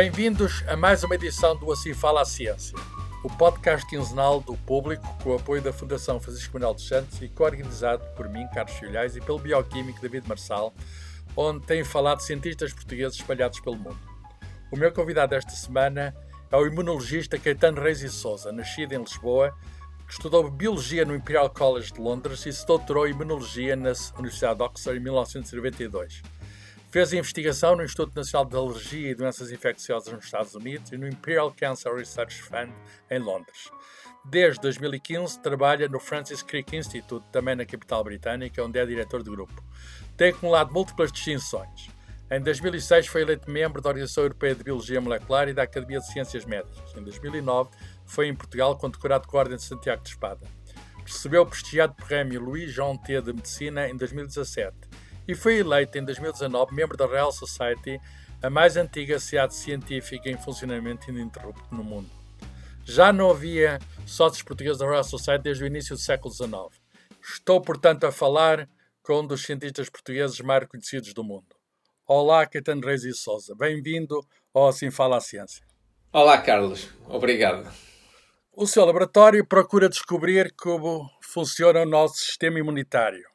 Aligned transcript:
Bem-vindos 0.00 0.64
a 0.66 0.78
mais 0.78 1.04
uma 1.04 1.14
edição 1.14 1.54
do 1.54 1.70
Assim 1.70 1.92
Fala 1.92 2.22
a 2.22 2.24
Ciência, 2.24 2.74
o 3.22 3.28
podcast 3.28 3.86
quinzenal 3.86 4.40
do 4.40 4.56
público 4.56 5.06
com 5.22 5.28
o 5.28 5.34
apoio 5.34 5.60
da 5.60 5.74
Fundação 5.74 6.18
Francisco 6.18 6.54
Manuel 6.54 6.72
dos 6.72 6.88
Santos 6.88 7.20
e 7.20 7.28
co-organizado 7.28 8.02
por 8.16 8.26
mim, 8.26 8.48
Carlos 8.54 8.72
Filhais, 8.78 9.14
e 9.14 9.20
pelo 9.20 9.38
bioquímico 9.38 10.00
David 10.00 10.26
Marçal, 10.26 10.72
onde 11.36 11.66
têm 11.66 11.84
falado 11.84 12.20
cientistas 12.20 12.72
portugueses 12.72 13.18
espalhados 13.18 13.60
pelo 13.60 13.76
mundo. 13.76 13.98
O 14.72 14.76
meu 14.78 14.90
convidado 14.90 15.34
esta 15.34 15.50
semana 15.50 16.16
é 16.50 16.56
o 16.56 16.66
imunologista 16.66 17.38
Caetano 17.38 17.82
Reis 17.82 18.00
e 18.00 18.08
Souza, 18.08 18.50
nascido 18.50 18.94
em 18.94 19.00
Lisboa, 19.00 19.54
que 20.06 20.14
estudou 20.14 20.50
Biologia 20.50 21.04
no 21.04 21.14
Imperial 21.14 21.50
College 21.50 21.92
de 21.92 22.00
Londres 22.00 22.46
e 22.46 22.52
se 22.54 22.66
doutorou 22.66 23.06
em 23.06 23.10
Imunologia 23.10 23.76
na 23.76 23.92
Universidade 24.16 24.56
de 24.56 24.62
Oxford 24.62 24.98
em 24.98 25.02
1992. 25.02 26.22
Fez 26.90 27.12
investigação 27.12 27.76
no 27.76 27.84
Instituto 27.84 28.16
Nacional 28.16 28.44
de 28.44 28.56
Alergia 28.56 29.10
e 29.12 29.14
Doenças 29.14 29.52
Infecciosas 29.52 30.12
nos 30.12 30.24
Estados 30.24 30.56
Unidos 30.56 30.90
e 30.90 30.98
no 30.98 31.06
Imperial 31.06 31.54
Cancer 31.56 31.94
Research 31.94 32.42
Fund 32.42 32.72
em 33.08 33.18
Londres. 33.20 33.70
Desde 34.24 34.60
2015 34.60 35.40
trabalha 35.40 35.88
no 35.88 36.00
Francis 36.00 36.42
Crick 36.42 36.76
Institute, 36.76 37.24
também 37.30 37.54
na 37.54 37.64
capital 37.64 38.02
britânica, 38.02 38.64
onde 38.64 38.76
é 38.76 38.84
diretor 38.84 39.22
de 39.22 39.30
grupo. 39.30 39.62
Tem 40.16 40.30
acumulado 40.30 40.72
múltiplas 40.72 41.12
distinções. 41.12 41.90
Em 42.28 42.40
2006 42.40 43.06
foi 43.06 43.22
eleito 43.22 43.48
membro 43.48 43.80
da 43.80 43.90
Organização 43.90 44.24
Europeia 44.24 44.56
de 44.56 44.64
Biologia 44.64 45.00
Molecular 45.00 45.48
e 45.48 45.54
da 45.54 45.62
Academia 45.62 46.00
de 46.00 46.12
Ciências 46.12 46.44
Médicas. 46.44 46.92
Em 46.96 47.04
2009 47.04 47.70
foi 48.04 48.26
em 48.26 48.34
Portugal 48.34 48.76
condecorado 48.76 49.28
com 49.28 49.36
a 49.36 49.40
Ordem 49.40 49.56
de 49.56 49.62
Santiago 49.62 50.02
de 50.02 50.08
Espada. 50.08 50.44
Recebeu 51.06 51.42
o 51.42 51.46
prestigiado 51.46 51.94
prémio 51.94 52.40
Louis 52.40 52.72
Jean 52.72 52.96
T 52.96 53.22
de 53.22 53.32
Medicina 53.32 53.88
em 53.88 53.96
2017 53.96 54.89
e 55.26 55.34
foi 55.34 55.58
eleito 55.58 55.98
em 55.98 56.04
2019 56.04 56.74
membro 56.74 56.96
da 56.96 57.06
Royal 57.06 57.32
Society, 57.32 58.00
a 58.42 58.48
mais 58.48 58.76
antiga 58.76 59.18
sociedade 59.18 59.54
científica 59.54 60.28
em 60.28 60.36
funcionamento 60.36 61.10
ininterrupto 61.10 61.74
no 61.74 61.84
mundo. 61.84 62.10
Já 62.84 63.12
não 63.12 63.30
havia 63.30 63.78
sócios 64.06 64.42
portugueses 64.42 64.78
da 64.78 64.86
Royal 64.86 65.04
Society 65.04 65.44
desde 65.44 65.64
o 65.64 65.66
início 65.66 65.94
do 65.94 66.00
século 66.00 66.32
XIX. 66.32 66.50
Estou, 67.22 67.60
portanto, 67.60 68.04
a 68.04 68.12
falar 68.12 68.68
com 69.02 69.20
um 69.20 69.26
dos 69.26 69.42
cientistas 69.42 69.88
portugueses 69.88 70.40
mais 70.40 70.62
reconhecidos 70.62 71.12
do 71.12 71.22
mundo. 71.22 71.56
Olá, 72.06 72.46
Caetano 72.46 72.84
Reis 72.84 73.04
e 73.04 73.12
Souza. 73.12 73.54
Bem-vindo 73.54 74.20
ao 74.52 74.68
Assim 74.68 74.90
Fala 74.90 75.18
a 75.18 75.20
Ciência. 75.20 75.64
Olá, 76.12 76.38
Carlos. 76.38 76.88
Obrigado. 77.06 77.70
O 78.52 78.66
seu 78.66 78.84
laboratório 78.84 79.46
procura 79.46 79.88
descobrir 79.88 80.52
como 80.56 81.08
funciona 81.22 81.82
o 81.82 81.86
nosso 81.86 82.16
sistema 82.16 82.58
imunitário 82.58 83.29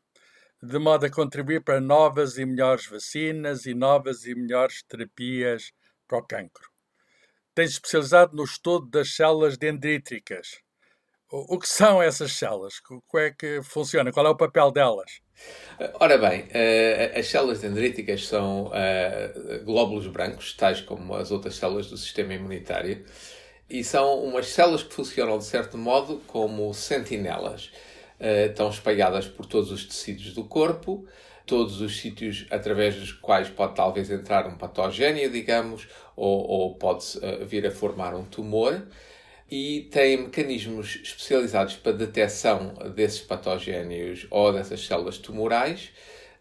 de 0.61 0.79
modo 0.79 1.05
a 1.05 1.09
contribuir 1.09 1.63
para 1.63 1.79
novas 1.79 2.37
e 2.37 2.45
melhores 2.45 2.85
vacinas 2.87 3.65
e 3.65 3.73
novas 3.73 4.25
e 4.25 4.33
melhores 4.33 4.83
terapias 4.83 5.71
para 6.07 6.17
o 6.17 6.25
cancro. 6.25 6.69
Tem-se 7.53 7.73
especializado 7.73 8.35
no 8.35 8.43
estudo 8.43 8.87
das 8.87 9.15
células 9.15 9.57
dendríticas. 9.57 10.59
O, 11.31 11.57
que 11.57 11.67
são 11.67 12.01
essas 12.01 12.33
células? 12.33 12.79
Como 12.79 13.01
é 13.15 13.31
que 13.31 13.61
funciona? 13.63 14.11
Qual 14.11 14.25
é 14.25 14.29
o 14.29 14.37
papel 14.37 14.71
delas? 14.71 15.19
Ora 15.99 16.17
bem, 16.17 16.43
uh, 16.43 17.19
as 17.19 17.27
células 17.27 17.59
dendríticas 17.59 18.27
são 18.27 18.67
uh, 18.67 19.63
glóbulos 19.65 20.07
brancos, 20.07 20.53
tais 20.53 20.81
como 20.81 21.15
as 21.15 21.31
outras 21.31 21.55
células 21.55 21.89
do 21.89 21.97
sistema 21.97 22.33
imunitário, 22.33 23.03
e 23.69 23.83
são 23.83 24.23
umas 24.23 24.47
células 24.47 24.83
que 24.83 24.93
funcionam 24.93 25.37
de 25.37 25.45
certo 25.45 25.77
modo 25.77 26.21
como 26.27 26.73
sentinelas. 26.73 27.71
Uh, 28.19 28.49
estão 28.49 28.69
espalhadas 28.69 29.27
por 29.27 29.45
todos 29.45 29.71
os 29.71 29.85
tecidos 29.85 30.33
do 30.33 30.45
corpo, 30.45 31.05
todos 31.45 31.81
os 31.81 31.99
sítios 31.99 32.45
através 32.49 32.95
dos 32.95 33.11
quais 33.11 33.49
pode 33.49 33.75
talvez 33.75 34.09
entrar 34.09 34.47
um 34.47 34.57
patogénio, 34.57 35.29
digamos, 35.29 35.87
ou, 36.15 36.47
ou 36.47 36.75
pode 36.75 37.05
uh, 37.17 37.45
vir 37.45 37.65
a 37.67 37.71
formar 37.71 38.15
um 38.15 38.23
tumor, 38.23 38.81
e 39.49 39.87
tem 39.91 40.17
mecanismos 40.17 40.99
especializados 41.03 41.75
para 41.75 41.91
detecção 41.91 42.73
desses 42.95 43.21
patogénios 43.21 44.25
ou 44.31 44.51
dessas 44.51 44.85
células 44.85 45.17
tumorais, 45.17 45.91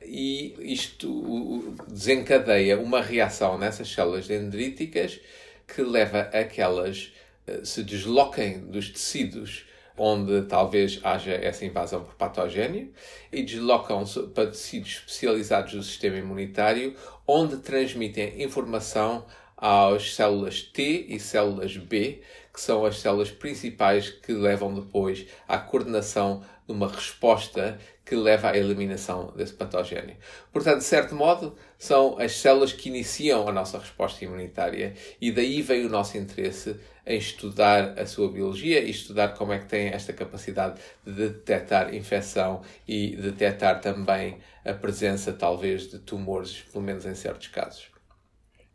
e 0.01 0.55
isto 0.61 1.75
desencadeia 1.89 2.79
uma 2.79 3.01
reação 3.01 3.59
nessas 3.59 3.89
células 3.89 4.27
dendríticas 4.27 5.19
que 5.67 5.83
leva 5.83 6.21
a 6.21 6.45
que 6.45 6.61
elas 6.61 7.12
uh, 7.49 7.65
se 7.65 7.83
desloquem 7.83 8.61
dos 8.61 8.91
tecidos 8.91 9.65
onde 9.97 10.43
talvez 10.43 11.00
haja 11.05 11.32
essa 11.32 11.65
invasão 11.65 12.03
por 12.03 12.15
patogênio 12.15 12.93
e 13.32 13.43
deslocam-se 13.43 14.21
para 14.28 14.49
tecidos 14.49 14.91
especializados 14.91 15.75
do 15.75 15.82
sistema 15.82 16.16
imunitário, 16.16 16.94
onde 17.27 17.59
transmitem 17.59 18.43
informação 18.43 19.25
às 19.56 20.15
células 20.15 20.62
T 20.62 21.06
e 21.09 21.21
células 21.21 21.77
B, 21.77 22.22
que 22.53 22.60
são 22.60 22.84
as 22.84 22.99
células 22.99 23.31
principais 23.31 24.10
que 24.10 24.32
levam 24.32 24.75
depois 24.75 25.27
à 25.47 25.59
coordenação 25.59 26.43
de 26.66 26.72
uma 26.72 26.88
resposta 26.88 27.78
que 28.05 28.15
leva 28.15 28.51
à 28.51 28.57
eliminação 28.57 29.33
desse 29.35 29.55
patógeno. 29.55 30.13
Portanto, 30.53 30.79
de 30.79 30.85
certo 30.85 31.15
modo, 31.15 31.57
são 31.79 32.19
as 32.19 32.33
células 32.37 32.73
que 32.73 32.89
iniciam 32.89 33.49
a 33.49 33.53
nossa 33.53 33.79
resposta 33.79 34.25
imunitária 34.25 34.95
e 35.21 35.33
daí 35.33 35.63
vem 35.63 35.87
o 35.87 35.89
nosso 35.89 36.19
interesse 36.19 36.77
em 37.07 37.19
estudar 37.19 37.99
a 37.99 38.07
sua 38.07 38.31
biologia 38.31 38.81
e 38.81 38.91
estudar 38.91 39.29
como 39.35 39.53
é 39.53 39.59
que 39.59 39.67
tem 39.67 39.89
esta 39.89 40.13
capacidade 40.13 40.81
de 41.05 41.13
detectar 41.13 41.95
infecção 41.95 42.63
e 42.87 43.17
detectar 43.17 43.81
também 43.81 44.39
a 44.65 44.73
presença, 44.73 45.33
talvez, 45.33 45.89
de 45.91 45.99
tumores, 45.99 46.63
pelo 46.73 46.85
menos 46.85 47.05
em 47.07 47.15
certos 47.15 47.49
casos. 47.49 47.95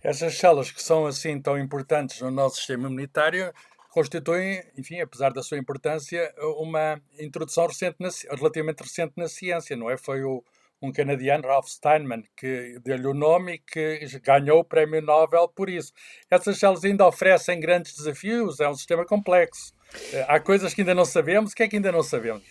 Essas 0.02 0.38
células 0.38 0.72
que 0.72 0.82
são 0.82 1.06
assim 1.06 1.42
tão 1.42 1.60
importantes 1.60 2.22
no 2.22 2.32
nosso 2.32 2.56
sistema 2.56 2.88
imunitário 2.88 3.52
constituem, 3.90 4.64
enfim, 4.78 5.02
apesar 5.02 5.32
da 5.32 5.42
sua 5.42 5.58
importância, 5.58 6.34
uma 6.58 7.02
introdução 7.20 7.68
recente 7.68 7.98
na, 8.00 8.10
relativamente 8.36 8.82
recente 8.82 9.14
na 9.18 9.28
ciência, 9.28 9.76
não 9.76 9.90
é? 9.90 9.98
Foi 9.98 10.24
o, 10.24 10.44
um 10.82 10.92
canadiano, 10.92 11.48
Ralph 11.48 11.68
Steinman, 11.68 12.24
que 12.38 12.80
deu-lhe 12.84 13.08
o 13.08 13.14
nome 13.14 13.56
e 13.56 13.60
que 13.60 14.00
ganhou 14.24 14.60
o 14.60 14.64
prémio 14.64 15.02
Nobel 15.02 15.48
por 15.48 15.70
isso. 15.70 15.92
Essas 16.30 16.58
células 16.58 16.86
ainda 16.86 17.06
oferecem 17.06 17.60
grandes 17.60 17.96
desafios, 17.96 18.60
é 18.60 18.70
um 18.70 18.76
sistema 18.76 19.06
complexo. 19.06 19.74
Eh, 20.14 20.26
há 20.28 20.40
coisas 20.40 20.74
que 20.74 20.82
ainda 20.82 20.94
não 20.94 21.06
sabemos. 21.06 21.52
O 21.52 21.56
que 21.56 21.64
é 21.64 21.68
que 21.68 21.76
ainda 21.76 21.92
não 21.92 22.04
sabemos? 22.04 22.44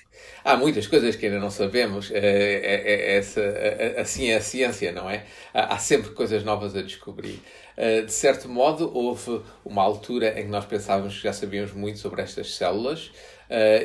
Há 0.44 0.56
muitas 0.56 0.86
coisas 0.86 1.14
que 1.14 1.26
ainda 1.26 1.38
não 1.38 1.50
sabemos. 1.50 2.10
É, 2.10 2.18
é, 2.18 3.16
é 3.16 4.00
assim 4.00 4.30
é 4.30 4.36
a 4.36 4.40
ciência, 4.40 4.92
não 4.92 5.08
é? 5.08 5.24
Há 5.54 5.78
sempre 5.78 6.10
coisas 6.10 6.42
novas 6.42 6.74
a 6.74 6.82
descobrir. 6.82 7.40
Eh, 7.80 8.02
de 8.02 8.12
certo 8.12 8.48
modo, 8.48 8.90
houve 8.92 9.40
uma 9.64 9.82
altura 9.82 10.38
em 10.38 10.44
que 10.44 10.50
nós 10.50 10.66
pensávamos 10.66 11.16
que 11.16 11.22
já 11.22 11.32
sabíamos 11.32 11.72
muito 11.72 12.00
sobre 12.00 12.20
estas 12.22 12.54
células. 12.56 13.12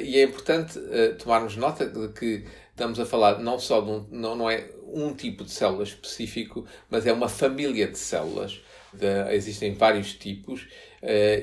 E 0.01 0.17
é 0.17 0.23
importante 0.23 0.77
tomarmos 1.19 1.55
nota 1.55 1.85
de 1.85 2.09
que 2.09 2.43
estamos 2.71 2.99
a 2.99 3.05
falar 3.05 3.39
não 3.39 3.57
só 3.57 3.79
de 3.79 3.91
um, 3.91 4.05
não, 4.11 4.35
não 4.35 4.49
é 4.49 4.67
um 4.91 5.13
tipo 5.13 5.45
de 5.45 5.51
célula 5.51 5.83
específico, 5.83 6.65
mas 6.89 7.07
é 7.07 7.13
uma 7.13 7.29
família 7.29 7.87
de 7.87 7.97
células. 7.97 8.61
De, 8.91 9.33
existem 9.33 9.73
vários 9.73 10.15
tipos 10.15 10.67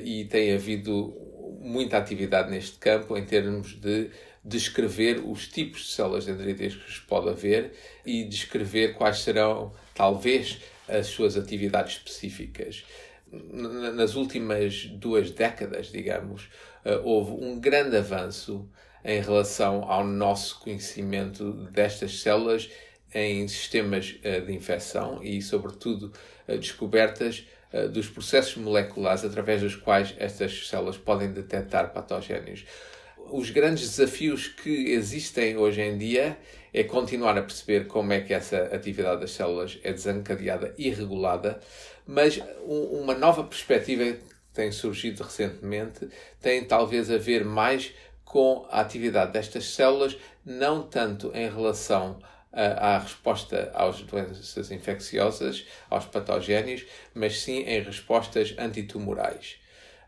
e 0.03 0.25
tem 0.25 0.53
havido 0.53 1.15
muita 1.61 1.97
atividade 1.97 2.51
neste 2.51 2.77
campo 2.77 3.17
em 3.17 3.25
termos 3.25 3.79
de 3.79 4.11
descrever 4.43 5.21
os 5.23 5.47
tipos 5.47 5.81
de 5.81 5.91
células 5.91 6.25
dendríticas 6.25 6.99
que 6.99 7.07
pode 7.07 7.29
haver 7.29 7.73
e 8.05 8.23
descrever 8.23 8.95
quais 8.95 9.19
serão, 9.19 9.71
talvez, 9.93 10.59
as 10.91 11.07
suas 11.07 11.37
atividades 11.37 11.97
específicas. 11.97 12.85
Nas 13.31 14.15
últimas 14.15 14.85
duas 14.85 15.31
décadas, 15.31 15.87
digamos, 15.91 16.49
uh, 16.85 17.01
houve 17.03 17.31
um 17.31 17.59
grande 17.59 17.95
avanço 17.95 18.69
em 19.03 19.21
relação 19.21 19.83
ao 19.89 20.03
nosso 20.03 20.59
conhecimento 20.59 21.53
destas 21.71 22.19
células 22.19 22.69
em 23.13 23.47
sistemas 23.47 24.15
eh, 24.23 24.39
de 24.39 24.53
infecção 24.53 25.21
e, 25.23 25.41
sobretudo, 25.41 26.13
eh, 26.47 26.57
descobertas 26.57 27.45
eh, 27.73 27.87
dos 27.87 28.07
processos 28.07 28.55
moleculares 28.55 29.25
através 29.25 29.61
dos 29.61 29.75
quais 29.75 30.13
estas 30.17 30.67
células 30.67 30.97
podem 30.97 31.31
detectar 31.31 31.91
patógenos. 31.91 32.65
Os 33.29 33.49
grandes 33.49 33.89
desafios 33.89 34.47
que 34.47 34.91
existem 34.91 35.57
hoje 35.57 35.81
em 35.81 35.97
dia 35.97 36.37
é 36.73 36.83
continuar 36.83 37.37
a 37.37 37.41
perceber 37.41 37.87
como 37.87 38.13
é 38.13 38.21
que 38.21 38.33
essa 38.33 38.57
atividade 38.73 39.21
das 39.21 39.31
células 39.31 39.79
é 39.83 39.91
desencadeada 39.91 40.73
e 40.77 40.89
regulada, 40.89 41.59
mas 42.05 42.41
uma 42.65 43.13
nova 43.13 43.43
perspectiva 43.43 44.03
que 44.03 44.23
tem 44.53 44.71
surgido 44.71 45.23
recentemente 45.23 46.09
tem 46.39 46.63
talvez 46.63 47.09
a 47.09 47.17
ver 47.17 47.43
mais 47.45 47.93
com 48.23 48.65
a 48.69 48.79
atividade 48.79 49.33
destas 49.33 49.65
células, 49.65 50.17
não 50.45 50.83
tanto 50.83 51.31
em 51.35 51.49
relação 51.49 52.19
à 52.53 52.97
resposta 52.97 53.71
às 53.73 54.01
doenças 54.01 54.71
infecciosas, 54.71 55.65
aos 55.89 56.05
patogénios, 56.05 56.85
mas 57.13 57.41
sim 57.41 57.59
em 57.63 57.81
respostas 57.81 58.53
antitumorais. 58.57 59.60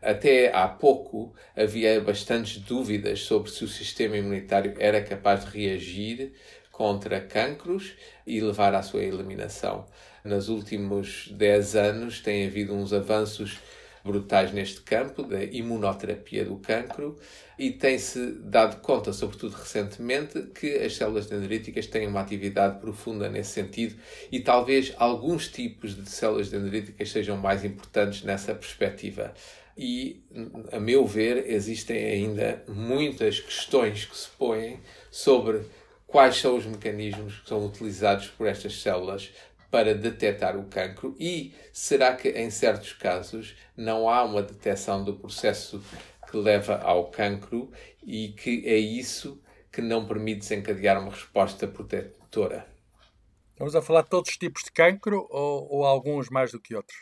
Até 0.04 0.54
há 0.54 0.68
pouco 0.68 1.32
havia 1.56 1.98
bastantes 1.98 2.58
dúvidas 2.58 3.20
sobre 3.20 3.50
se 3.50 3.64
o 3.64 3.68
sistema 3.68 4.18
imunitário 4.18 4.74
era 4.78 5.02
capaz 5.02 5.46
de 5.46 5.58
reagir 5.58 6.34
contra 6.70 7.22
cancros 7.22 7.94
e 8.26 8.38
levar 8.38 8.74
à 8.74 8.82
sua 8.82 9.02
eliminação. 9.02 9.86
Nos 10.22 10.50
últimos 10.50 11.28
10 11.32 11.76
anos 11.76 12.20
tem 12.20 12.46
havido 12.46 12.74
uns 12.74 12.92
avanços 12.92 13.58
brutais 14.04 14.52
neste 14.52 14.82
campo 14.82 15.22
da 15.22 15.42
imunoterapia 15.42 16.44
do 16.44 16.56
cancro 16.58 17.18
e 17.58 17.70
tem-se 17.70 18.32
dado 18.42 18.82
conta, 18.82 19.10
sobretudo 19.10 19.56
recentemente, 19.56 20.42
que 20.54 20.76
as 20.76 20.96
células 20.96 21.24
dendríticas 21.26 21.86
têm 21.86 22.06
uma 22.06 22.20
atividade 22.20 22.78
profunda 22.78 23.30
nesse 23.30 23.52
sentido 23.52 23.96
e 24.30 24.40
talvez 24.40 24.92
alguns 24.98 25.48
tipos 25.48 25.96
de 25.96 26.10
células 26.10 26.50
dendríticas 26.50 27.10
sejam 27.10 27.38
mais 27.38 27.64
importantes 27.64 28.22
nessa 28.22 28.54
perspectiva. 28.54 29.32
E, 29.76 30.22
a 30.72 30.78
meu 30.78 31.04
ver, 31.04 31.50
existem 31.50 32.04
ainda 32.04 32.62
muitas 32.68 33.40
questões 33.40 34.04
que 34.04 34.16
se 34.16 34.28
põem 34.30 34.80
sobre 35.10 35.62
quais 36.06 36.36
são 36.36 36.56
os 36.56 36.64
mecanismos 36.64 37.40
que 37.40 37.48
são 37.48 37.66
utilizados 37.66 38.28
por 38.28 38.46
estas 38.46 38.80
células 38.80 39.32
para 39.74 39.92
detectar 39.92 40.56
o 40.56 40.66
cancro 40.66 41.16
e 41.18 41.52
será 41.72 42.14
que 42.14 42.28
em 42.28 42.48
certos 42.48 42.92
casos 42.92 43.56
não 43.76 44.08
há 44.08 44.22
uma 44.22 44.40
detecção 44.40 45.02
do 45.02 45.16
processo 45.16 45.82
que 46.30 46.36
leva 46.36 46.76
ao 46.76 47.10
cancro 47.10 47.72
e 48.00 48.28
que 48.28 48.62
é 48.64 48.76
isso 48.76 49.42
que 49.72 49.82
não 49.82 50.06
permite 50.06 50.38
desencadear 50.38 51.02
uma 51.02 51.10
resposta 51.10 51.66
protetora? 51.66 52.64
Estamos 53.50 53.74
a 53.74 53.82
falar 53.82 54.02
de 54.02 54.10
todos 54.10 54.30
os 54.30 54.36
tipos 54.36 54.62
de 54.62 54.70
cancro 54.70 55.26
ou, 55.28 55.68
ou 55.68 55.84
alguns 55.84 56.28
mais 56.30 56.52
do 56.52 56.60
que 56.60 56.76
outros? 56.76 56.96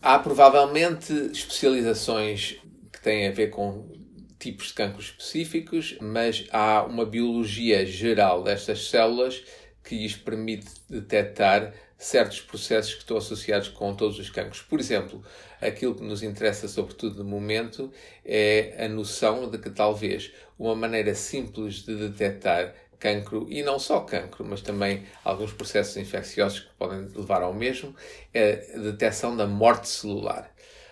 Há 0.00 0.18
provavelmente 0.18 1.12
especializações 1.32 2.58
que 2.92 3.00
têm 3.00 3.28
a 3.28 3.32
ver 3.32 3.50
com 3.50 3.88
tipos 4.38 4.68
de 4.68 4.74
cancro 4.74 5.00
específicos, 5.00 5.96
mas 6.00 6.46
há 6.50 6.82
uma 6.84 7.06
biologia 7.06 7.86
geral 7.86 8.42
destas 8.42 8.88
células 8.88 9.44
que 9.84 9.96
lhes 9.96 10.16
permite 10.16 10.66
detectar 10.88 11.72
certos 11.96 12.40
processos 12.40 12.94
que 12.94 13.00
estão 13.00 13.16
associados 13.16 13.68
com 13.68 13.94
todos 13.94 14.18
os 14.18 14.28
cancros. 14.28 14.60
Por 14.60 14.80
exemplo, 14.80 15.22
aquilo 15.60 15.94
que 15.94 16.02
nos 16.02 16.22
interessa 16.22 16.66
sobretudo 16.66 17.22
no 17.22 17.30
momento 17.30 17.92
é 18.24 18.84
a 18.84 18.88
noção 18.88 19.48
de 19.48 19.58
que 19.58 19.70
talvez 19.70 20.32
uma 20.58 20.74
maneira 20.74 21.14
simples 21.14 21.84
de 21.84 21.94
detectar 21.94 22.74
cancro, 23.02 23.48
e 23.50 23.64
não 23.64 23.80
só 23.80 23.98
cancro, 24.00 24.44
mas 24.44 24.60
também 24.60 25.02
alguns 25.24 25.52
processos 25.52 25.96
infecciosos 25.96 26.60
que 26.60 26.70
podem 26.78 27.00
levar 27.16 27.42
ao 27.42 27.52
mesmo, 27.52 27.92
é 28.32 28.64
a 28.76 28.78
detecção 28.78 29.36
da 29.36 29.44
morte 29.44 29.88
celular. 29.88 30.48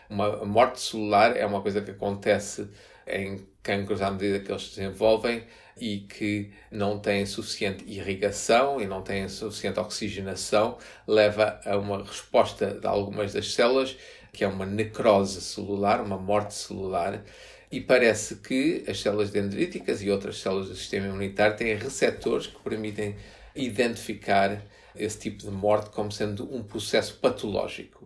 Uma 0.08 0.44
morte 0.44 0.80
celular 0.80 1.36
é 1.36 1.46
uma 1.46 1.62
coisa 1.62 1.80
que 1.80 1.92
acontece 1.92 2.68
em 3.06 3.46
cancros 3.62 4.02
à 4.02 4.10
medida 4.10 4.40
que 4.40 4.50
eles 4.50 4.64
se 4.64 4.80
desenvolvem 4.80 5.44
e 5.80 6.00
que 6.00 6.50
não 6.68 6.98
têm 6.98 7.24
suficiente 7.24 7.84
irrigação 7.86 8.80
e 8.80 8.86
não 8.86 9.02
têm 9.02 9.28
suficiente 9.28 9.78
oxigenação, 9.78 10.78
leva 11.06 11.60
a 11.64 11.76
uma 11.76 12.02
resposta 12.02 12.74
de 12.74 12.88
algumas 12.88 13.32
das 13.32 13.54
células, 13.54 13.96
que 14.32 14.42
é 14.42 14.48
uma 14.48 14.66
necrose 14.66 15.40
celular, 15.40 16.00
uma 16.00 16.18
morte 16.18 16.54
celular, 16.54 17.22
e 17.70 17.80
parece 17.80 18.36
que 18.36 18.84
as 18.88 19.00
células 19.00 19.30
dendríticas 19.30 20.02
e 20.02 20.10
outras 20.10 20.40
células 20.40 20.68
do 20.68 20.74
sistema 20.74 21.06
imunitário 21.06 21.56
têm 21.56 21.74
receptores 21.76 22.48
que 22.48 22.58
permitem 22.58 23.14
identificar 23.54 24.60
esse 24.96 25.18
tipo 25.18 25.38
de 25.38 25.50
morte 25.50 25.90
como 25.90 26.10
sendo 26.10 26.52
um 26.52 26.62
processo 26.62 27.14
patológico. 27.18 28.04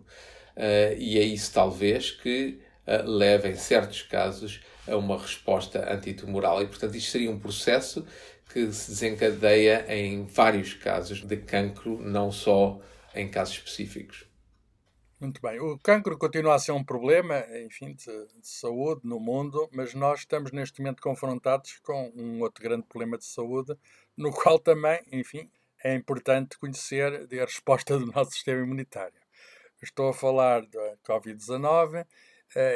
Uh, 0.55 0.95
e 0.97 1.17
é 1.17 1.23
isso, 1.23 1.51
talvez, 1.51 2.11
que 2.11 2.59
uh, 2.87 3.09
leva, 3.09 3.47
em 3.49 3.55
certos 3.55 4.03
casos, 4.03 4.61
a 4.87 4.95
uma 4.95 5.17
resposta 5.17 5.91
antitumoral. 5.91 6.61
E, 6.61 6.67
portanto, 6.67 6.95
isto 6.95 7.11
seria 7.11 7.31
um 7.31 7.39
processo 7.39 8.05
que 8.53 8.71
se 8.71 8.91
desencadeia 8.91 9.85
em 9.89 10.25
vários 10.27 10.73
casos 10.73 11.21
de 11.21 11.37
cancro, 11.37 11.99
não 12.01 12.31
só 12.31 12.79
em 13.15 13.27
casos 13.27 13.55
específicos. 13.55 14.25
Muito 15.25 15.41
bem. 15.41 15.59
O 15.59 15.79
cancro 15.79 16.15
continua 16.19 16.53
a 16.53 16.59
ser 16.59 16.71
um 16.71 16.83
problema, 16.83 17.43
enfim, 17.65 17.95
de, 17.95 18.05
de, 18.05 18.47
saúde 18.47 19.01
no 19.03 19.19
mundo, 19.19 19.67
mas 19.73 19.95
nós 19.95 20.19
estamos 20.19 20.51
neste 20.51 20.79
momento 20.79 21.01
confrontados 21.01 21.79
com 21.79 22.13
um 22.15 22.41
outro 22.41 22.63
grande 22.63 22.85
problema 22.85 23.17
de 23.17 23.25
saúde, 23.25 23.75
no 24.15 24.29
qual 24.31 24.59
também, 24.59 25.01
enfim, 25.11 25.49
é 25.83 25.95
importante 25.95 26.59
conhecer 26.59 27.27
a 27.41 27.43
resposta 27.43 27.97
do 27.97 28.05
nosso 28.05 28.33
sistema 28.33 28.61
imunitário. 28.61 29.19
Estou 29.81 30.09
a 30.09 30.13
falar 30.13 30.61
da 30.67 30.95
Covid-19 31.03 31.95
eh, 31.95 32.07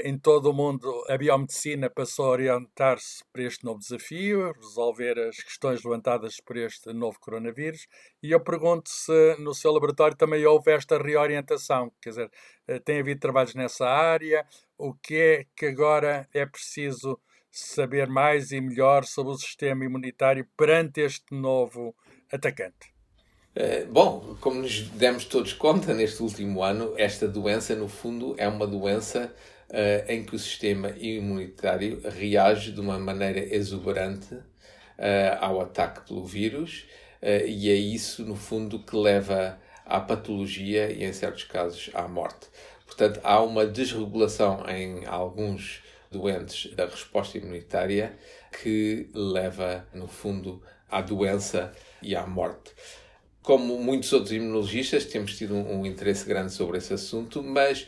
em 0.03 0.17
todo 0.17 0.49
o 0.49 0.53
mundo, 0.53 1.05
a 1.07 1.17
biomedicina 1.17 1.89
passou 1.89 2.25
a 2.25 2.29
orientar-se 2.29 3.23
para 3.31 3.43
este 3.43 3.63
novo 3.63 3.79
desafio, 3.79 4.51
resolver 4.53 5.17
as 5.19 5.37
questões 5.37 5.83
levantadas 5.83 6.41
por 6.41 6.57
este 6.57 6.91
novo 6.91 7.17
coronavírus. 7.19 7.87
E 8.21 8.31
eu 8.31 8.39
pergunto 8.41 8.89
se 8.89 9.35
no 9.39 9.53
seu 9.53 9.71
laboratório 9.71 10.17
também 10.17 10.45
houve 10.45 10.71
esta 10.71 10.97
reorientação, 10.97 11.91
quer 12.01 12.09
dizer, 12.09 12.31
eh, 12.67 12.79
tem 12.79 12.99
havido 12.99 13.21
trabalhos 13.21 13.55
nessa 13.55 13.87
área, 13.87 14.45
o 14.77 14.93
que 14.93 15.15
é 15.15 15.45
que 15.55 15.67
agora 15.67 16.27
é 16.33 16.45
preciso 16.45 17.17
saber 17.51 18.07
mais 18.07 18.51
e 18.51 18.61
melhor 18.61 19.05
sobre 19.05 19.33
o 19.33 19.37
sistema 19.37 19.85
imunitário 19.85 20.47
perante 20.57 21.01
este 21.01 21.33
novo 21.33 21.95
atacante? 22.31 22.93
Eh, 23.55 23.85
bom, 23.85 24.35
como 24.39 24.61
nos 24.61 24.81
demos 24.89 25.25
todos 25.25 25.53
conta 25.53 25.93
neste 25.93 26.21
último 26.21 26.63
ano, 26.63 26.93
esta 26.97 27.27
doença, 27.27 27.75
no 27.75 27.87
fundo, 27.89 28.35
é 28.37 28.47
uma 28.47 28.67
doença 28.67 29.33
uh, 29.69 30.11
em 30.11 30.23
que 30.23 30.35
o 30.35 30.39
sistema 30.39 30.89
imunitário 30.97 32.01
reage 32.03 32.71
de 32.71 32.79
uma 32.79 32.99
maneira 32.99 33.39
exuberante 33.53 34.33
uh, 34.33 34.43
ao 35.39 35.61
ataque 35.61 36.07
pelo 36.07 36.25
vírus, 36.25 36.85
uh, 37.21 37.47
e 37.47 37.69
é 37.69 37.75
isso, 37.75 38.25
no 38.25 38.35
fundo, 38.35 38.79
que 38.79 38.95
leva 38.95 39.59
à 39.85 39.99
patologia 39.99 40.91
e, 40.91 41.03
em 41.03 41.13
certos 41.13 41.43
casos, 41.43 41.89
à 41.93 42.07
morte. 42.07 42.47
Portanto, 42.85 43.19
há 43.23 43.41
uma 43.41 43.65
desregulação 43.65 44.65
em 44.67 45.05
alguns 45.05 45.83
doentes 46.11 46.73
da 46.75 46.85
resposta 46.85 47.37
imunitária 47.37 48.17
que 48.61 49.09
leva, 49.13 49.87
no 49.93 50.07
fundo, 50.07 50.61
à 50.89 51.01
doença 51.01 51.71
e 52.01 52.15
à 52.15 52.25
morte. 52.25 52.71
Como 53.41 53.77
muitos 53.77 54.11
outros 54.11 54.31
imunologistas, 54.31 55.05
temos 55.05 55.37
tido 55.37 55.55
um, 55.55 55.79
um 55.79 55.85
interesse 55.85 56.25
grande 56.25 56.51
sobre 56.51 56.77
esse 56.77 56.93
assunto, 56.93 57.41
mas 57.41 57.87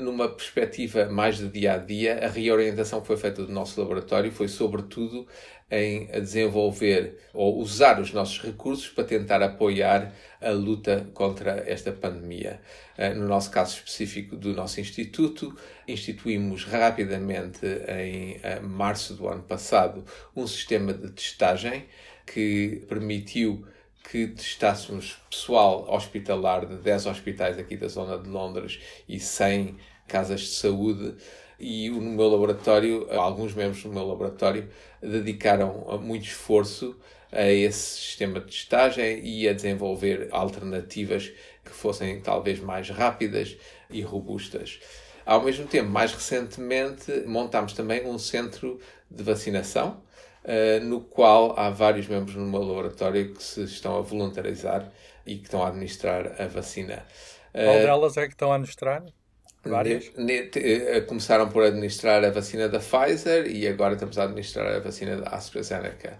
numa 0.00 0.28
perspectiva 0.28 1.06
mais 1.06 1.38
de 1.38 1.48
dia 1.48 1.74
a 1.74 1.78
dia, 1.78 2.24
a 2.24 2.28
reorientação 2.28 3.00
que 3.00 3.06
foi 3.06 3.16
feita 3.16 3.44
do 3.44 3.52
nosso 3.52 3.80
laboratório 3.80 4.32
foi, 4.32 4.48
sobretudo, 4.48 5.26
em 5.70 6.06
desenvolver 6.20 7.18
ou 7.34 7.58
usar 7.58 8.00
os 8.00 8.12
nossos 8.12 8.40
recursos 8.40 8.88
para 8.88 9.04
tentar 9.04 9.42
apoiar 9.42 10.12
a 10.40 10.50
luta 10.50 11.08
contra 11.12 11.64
esta 11.66 11.90
pandemia. 11.92 12.60
Eh, 12.96 13.14
no 13.14 13.26
nosso 13.26 13.50
caso 13.50 13.76
específico 13.76 14.36
do 14.36 14.54
nosso 14.54 14.80
instituto, 14.80 15.56
instituímos 15.88 16.64
rapidamente, 16.64 17.66
em 17.88 18.38
eh, 18.42 18.60
março 18.60 19.14
do 19.14 19.28
ano 19.28 19.42
passado, 19.42 20.04
um 20.36 20.46
sistema 20.46 20.92
de 20.92 21.10
testagem 21.10 21.86
que 22.24 22.84
permitiu 22.88 23.66
que 24.10 24.28
testássemos 24.28 25.18
pessoal 25.28 25.86
hospitalar 25.92 26.66
de 26.66 26.76
10 26.76 27.06
hospitais 27.06 27.58
aqui 27.58 27.76
da 27.76 27.88
zona 27.88 28.18
de 28.18 28.28
Londres 28.28 28.80
e 29.08 29.18
100 29.18 29.76
casas 30.06 30.40
de 30.40 30.48
saúde 30.48 31.16
e 31.58 31.88
no 31.88 32.00
meu 32.00 32.28
laboratório, 32.28 33.08
alguns 33.12 33.54
membros 33.54 33.82
do 33.82 33.88
meu 33.88 34.06
laboratório 34.06 34.68
dedicaram 35.00 35.98
muito 36.02 36.26
esforço 36.26 36.96
a 37.32 37.50
esse 37.50 37.96
sistema 37.96 38.40
de 38.40 38.46
testagem 38.46 39.26
e 39.26 39.48
a 39.48 39.52
desenvolver 39.52 40.28
alternativas 40.30 41.32
que 41.64 41.70
fossem 41.70 42.20
talvez 42.20 42.60
mais 42.60 42.90
rápidas 42.90 43.56
e 43.90 44.02
robustas. 44.02 44.78
Ao 45.24 45.42
mesmo 45.42 45.66
tempo, 45.66 45.90
mais 45.90 46.12
recentemente, 46.12 47.10
montámos 47.26 47.72
também 47.72 48.06
um 48.06 48.18
centro 48.18 48.78
de 49.10 49.22
vacinação 49.24 50.00
uh, 50.46 50.84
no 50.84 51.00
qual 51.00 51.58
há 51.58 51.68
vários 51.68 52.06
membros 52.06 52.36
no 52.36 52.46
meu 52.46 52.62
laboratório 52.62 53.34
que 53.34 53.42
se 53.42 53.64
estão 53.64 53.98
a 53.98 54.00
voluntarizar 54.00 54.90
e 55.26 55.36
que 55.36 55.44
estão 55.44 55.62
a 55.62 55.68
administrar 55.68 56.40
a 56.40 56.46
vacina. 56.46 57.04
Qual 57.52 57.76
uh, 57.76 57.82
delas 57.82 58.16
é 58.16 58.26
que 58.26 58.32
estão 58.32 58.52
a 58.52 58.54
administrar? 58.54 59.04
Várias? 59.64 60.12
Eh, 60.16 61.00
começaram 61.00 61.48
por 61.48 61.64
administrar 61.64 62.24
a 62.24 62.30
vacina 62.30 62.68
da 62.68 62.78
Pfizer 62.78 63.46
e 63.48 63.66
agora 63.66 63.94
estamos 63.94 64.16
a 64.16 64.24
administrar 64.24 64.66
a 64.68 64.78
vacina 64.78 65.16
da 65.16 65.30
AstraZeneca. 65.30 66.18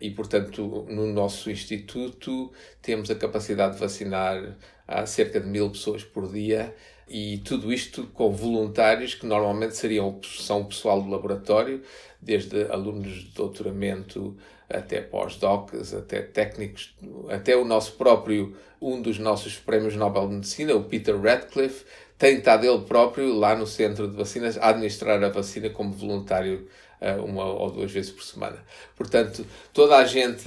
E, 0.00 0.10
portanto, 0.10 0.86
no 0.88 1.06
nosso 1.06 1.50
instituto 1.50 2.52
temos 2.80 3.10
a 3.10 3.14
capacidade 3.14 3.74
de 3.74 3.80
vacinar 3.80 4.56
a 4.86 5.06
cerca 5.06 5.40
de 5.40 5.46
mil 5.46 5.70
pessoas 5.70 6.04
por 6.04 6.30
dia 6.30 6.74
e 7.08 7.38
tudo 7.38 7.72
isto 7.72 8.06
com 8.08 8.30
voluntários 8.30 9.14
que 9.14 9.26
normalmente 9.26 9.76
seriam 9.76 10.20
são 10.22 10.62
o 10.62 10.64
pessoal 10.66 11.02
do 11.02 11.10
laboratório, 11.10 11.82
desde 12.24 12.64
alunos 12.70 13.12
de 13.12 13.30
doutoramento 13.30 14.36
até 14.68 15.00
pós-docs, 15.00 15.94
até 15.94 16.22
técnicos, 16.22 16.94
até 17.28 17.54
o 17.56 17.64
nosso 17.64 17.92
próprio, 17.92 18.56
um 18.80 19.00
dos 19.00 19.18
nossos 19.18 19.56
prémios 19.56 19.94
Nobel 19.94 20.28
de 20.28 20.34
Medicina, 20.34 20.74
o 20.74 20.84
Peter 20.84 21.20
Radcliffe, 21.20 21.84
tem 22.18 22.38
estado 22.38 22.64
ele 22.66 22.82
próprio 22.82 23.34
lá 23.34 23.54
no 23.54 23.66
centro 23.66 24.08
de 24.08 24.16
vacinas 24.16 24.56
a 24.56 24.70
administrar 24.70 25.22
a 25.22 25.28
vacina 25.28 25.68
como 25.68 25.92
voluntário 25.92 26.66
uma 27.26 27.44
ou 27.44 27.70
duas 27.70 27.92
vezes 27.92 28.10
por 28.10 28.22
semana. 28.22 28.64
Portanto, 28.96 29.44
toda 29.74 29.96
a 29.96 30.06
gente 30.06 30.44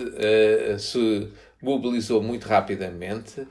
se 0.80 1.32
mobilizou 1.62 2.22
muito 2.22 2.46
rapidamente 2.48 3.42
uh, 3.42 3.48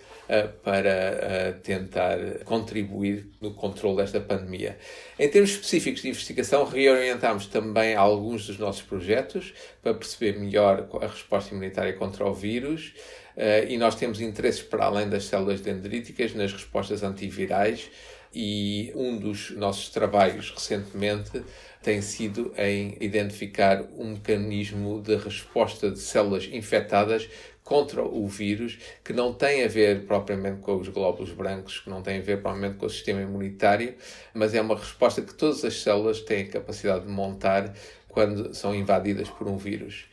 para 0.62 1.56
uh, 1.56 1.60
tentar 1.60 2.18
contribuir 2.44 3.28
no 3.40 3.52
controle 3.54 3.96
desta 3.96 4.20
pandemia. 4.20 4.78
Em 5.18 5.28
termos 5.28 5.50
específicos 5.50 6.02
de 6.02 6.08
investigação, 6.08 6.64
reorientámos 6.64 7.46
também 7.46 7.94
alguns 7.94 8.46
dos 8.46 8.58
nossos 8.58 8.82
projetos 8.82 9.52
para 9.82 9.94
perceber 9.94 10.38
melhor 10.38 10.88
a 11.00 11.06
resposta 11.06 11.52
imunitária 11.52 11.92
contra 11.94 12.24
o 12.24 12.32
vírus. 12.32 12.94
Uh, 13.36 13.68
e 13.68 13.76
nós 13.76 13.94
temos 13.96 14.20
interesses 14.20 14.62
para 14.62 14.84
além 14.84 15.08
das 15.08 15.24
células 15.24 15.60
dendríticas 15.60 16.34
nas 16.34 16.52
respostas 16.52 17.02
antivirais 17.02 17.90
e 18.34 18.92
um 18.94 19.16
dos 19.16 19.50
nossos 19.52 19.88
trabalhos 19.88 20.50
recentemente 20.50 21.42
tem 21.82 22.02
sido 22.02 22.52
em 22.58 22.96
identificar 23.00 23.82
um 23.96 24.10
mecanismo 24.12 25.00
de 25.00 25.16
resposta 25.16 25.90
de 25.90 25.98
células 25.98 26.44
infectadas 26.52 27.28
contra 27.66 28.00
o 28.00 28.28
vírus, 28.28 28.78
que 29.04 29.12
não 29.12 29.34
tem 29.34 29.64
a 29.64 29.68
ver 29.68 30.06
propriamente 30.06 30.60
com 30.60 30.76
os 30.76 30.88
glóbulos 30.88 31.32
brancos, 31.32 31.80
que 31.80 31.90
não 31.90 32.00
tem 32.00 32.18
a 32.18 32.22
ver 32.22 32.40
propriamente 32.40 32.78
com 32.78 32.86
o 32.86 32.90
sistema 32.90 33.20
imunitário, 33.20 33.96
mas 34.32 34.54
é 34.54 34.60
uma 34.60 34.76
resposta 34.76 35.20
que 35.20 35.34
todas 35.34 35.64
as 35.64 35.82
células 35.82 36.20
têm 36.20 36.44
a 36.44 36.48
capacidade 36.48 37.04
de 37.04 37.10
montar 37.10 37.74
quando 38.08 38.54
são 38.54 38.72
invadidas 38.72 39.28
por 39.28 39.48
um 39.48 39.58
vírus 39.58 40.06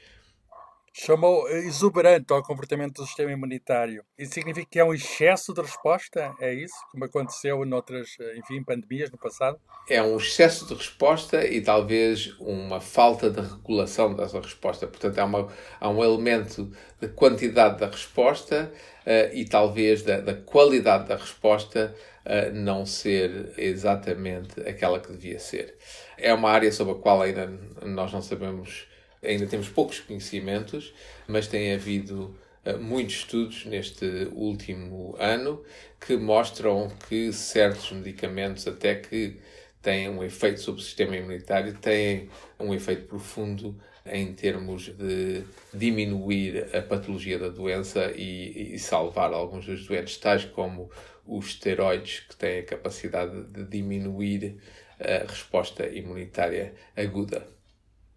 chamou 0.94 1.50
exuberante 1.50 2.32
ao 2.32 2.44
comportamento 2.44 3.02
do 3.02 3.06
sistema 3.08 3.32
imunitário. 3.32 4.06
Isso 4.16 4.36
significa 4.36 4.68
que 4.70 4.80
é 4.80 4.86
um 4.86 4.94
excesso 4.94 5.52
de 5.52 5.62
resposta? 5.62 6.34
É 6.40 6.54
isso? 6.54 6.76
Como 6.92 7.04
aconteceu 7.04 7.66
noutras, 7.66 8.16
enfim, 8.38 8.64
pandemias 8.64 9.10
no 9.10 9.18
passado? 9.18 9.60
É 9.90 10.02
um 10.04 10.18
excesso 10.18 10.68
de 10.68 10.76
resposta 10.76 11.46
e 11.46 11.62
talvez 11.62 12.36
uma 12.40 12.80
falta 12.80 13.30
de 13.32 13.42
regulação 13.42 14.14
dessa 14.14 14.40
resposta. 14.40 14.86
Portanto, 14.86 15.18
há, 15.18 15.26
uma, 15.26 15.48
há 15.82 15.90
um 15.90 16.04
elemento 16.04 16.72
de 17.02 17.08
quantidade 17.08 17.80
da 17.80 17.88
resposta 17.88 18.72
uh, 19.06 19.36
e 19.36 19.46
talvez 19.46 20.04
da, 20.04 20.22
da, 20.22 20.36
qualidade 20.36 21.08
da 21.08 21.16
resposta 21.16 21.96
uh, 22.24 22.54
não 22.54 22.86
ser 22.86 23.52
exatamente 23.58 24.62
aquela 24.62 25.00
que 25.00 25.12
devia 25.12 25.40
ser. 25.40 25.76
É 26.18 26.32
uma 26.32 26.52
área 26.52 26.72
sobre 26.72 26.94
a 26.94 26.98
qual 26.98 27.22
ainda 27.22 27.48
nós 27.82 28.14
não 28.14 28.22
sabemos 28.22 28.93
ainda 29.24 29.46
temos 29.48 29.70
poucos 29.70 30.00
conhecimentos, 30.00 30.94
mas 31.28 31.48
tem 31.48 31.74
havido 31.74 32.36
uh, 32.66 32.78
muitos 32.80 33.16
estudos 33.16 33.66
neste 33.66 34.06
último 34.34 35.16
ano 35.20 35.64
que 36.00 36.16
mostram 36.16 36.92
que 37.08 37.32
certos 37.32 37.92
medicamentos, 37.92 38.68
até 38.68 38.96
que 38.96 39.38
têm 39.82 40.10
um 40.10 40.24
efeito 40.24 40.62
sobre 40.62 40.82
o 40.82 40.84
sistema 40.84 41.16
imunitário, 41.16 41.74
têm 41.74 42.30
um 42.60 42.74
efeito 42.74 43.06
profundo 43.08 43.80
em 44.06 44.34
termos 44.34 44.90
de 44.98 45.44
diminuir 45.74 46.76
a 46.76 46.82
patologia 46.82 47.40
da 47.40 47.50
doença 47.50 48.12
e, 48.16 48.76
e 48.76 48.80
salvar 48.80 49.32
alguns 49.34 49.66
dos 49.66 49.86
doentes, 49.88 50.18
tais 50.18 50.46
como 50.46 50.92
os 51.26 51.48
esteroides, 51.48 52.22
que 52.22 52.36
têm 52.36 52.60
a 52.60 52.66
capacidade 52.66 53.44
de 53.46 53.64
diminuir 53.64 54.58
a 55.00 55.26
resposta 55.26 55.88
imunitária 55.88 56.74
aguda. 56.96 57.48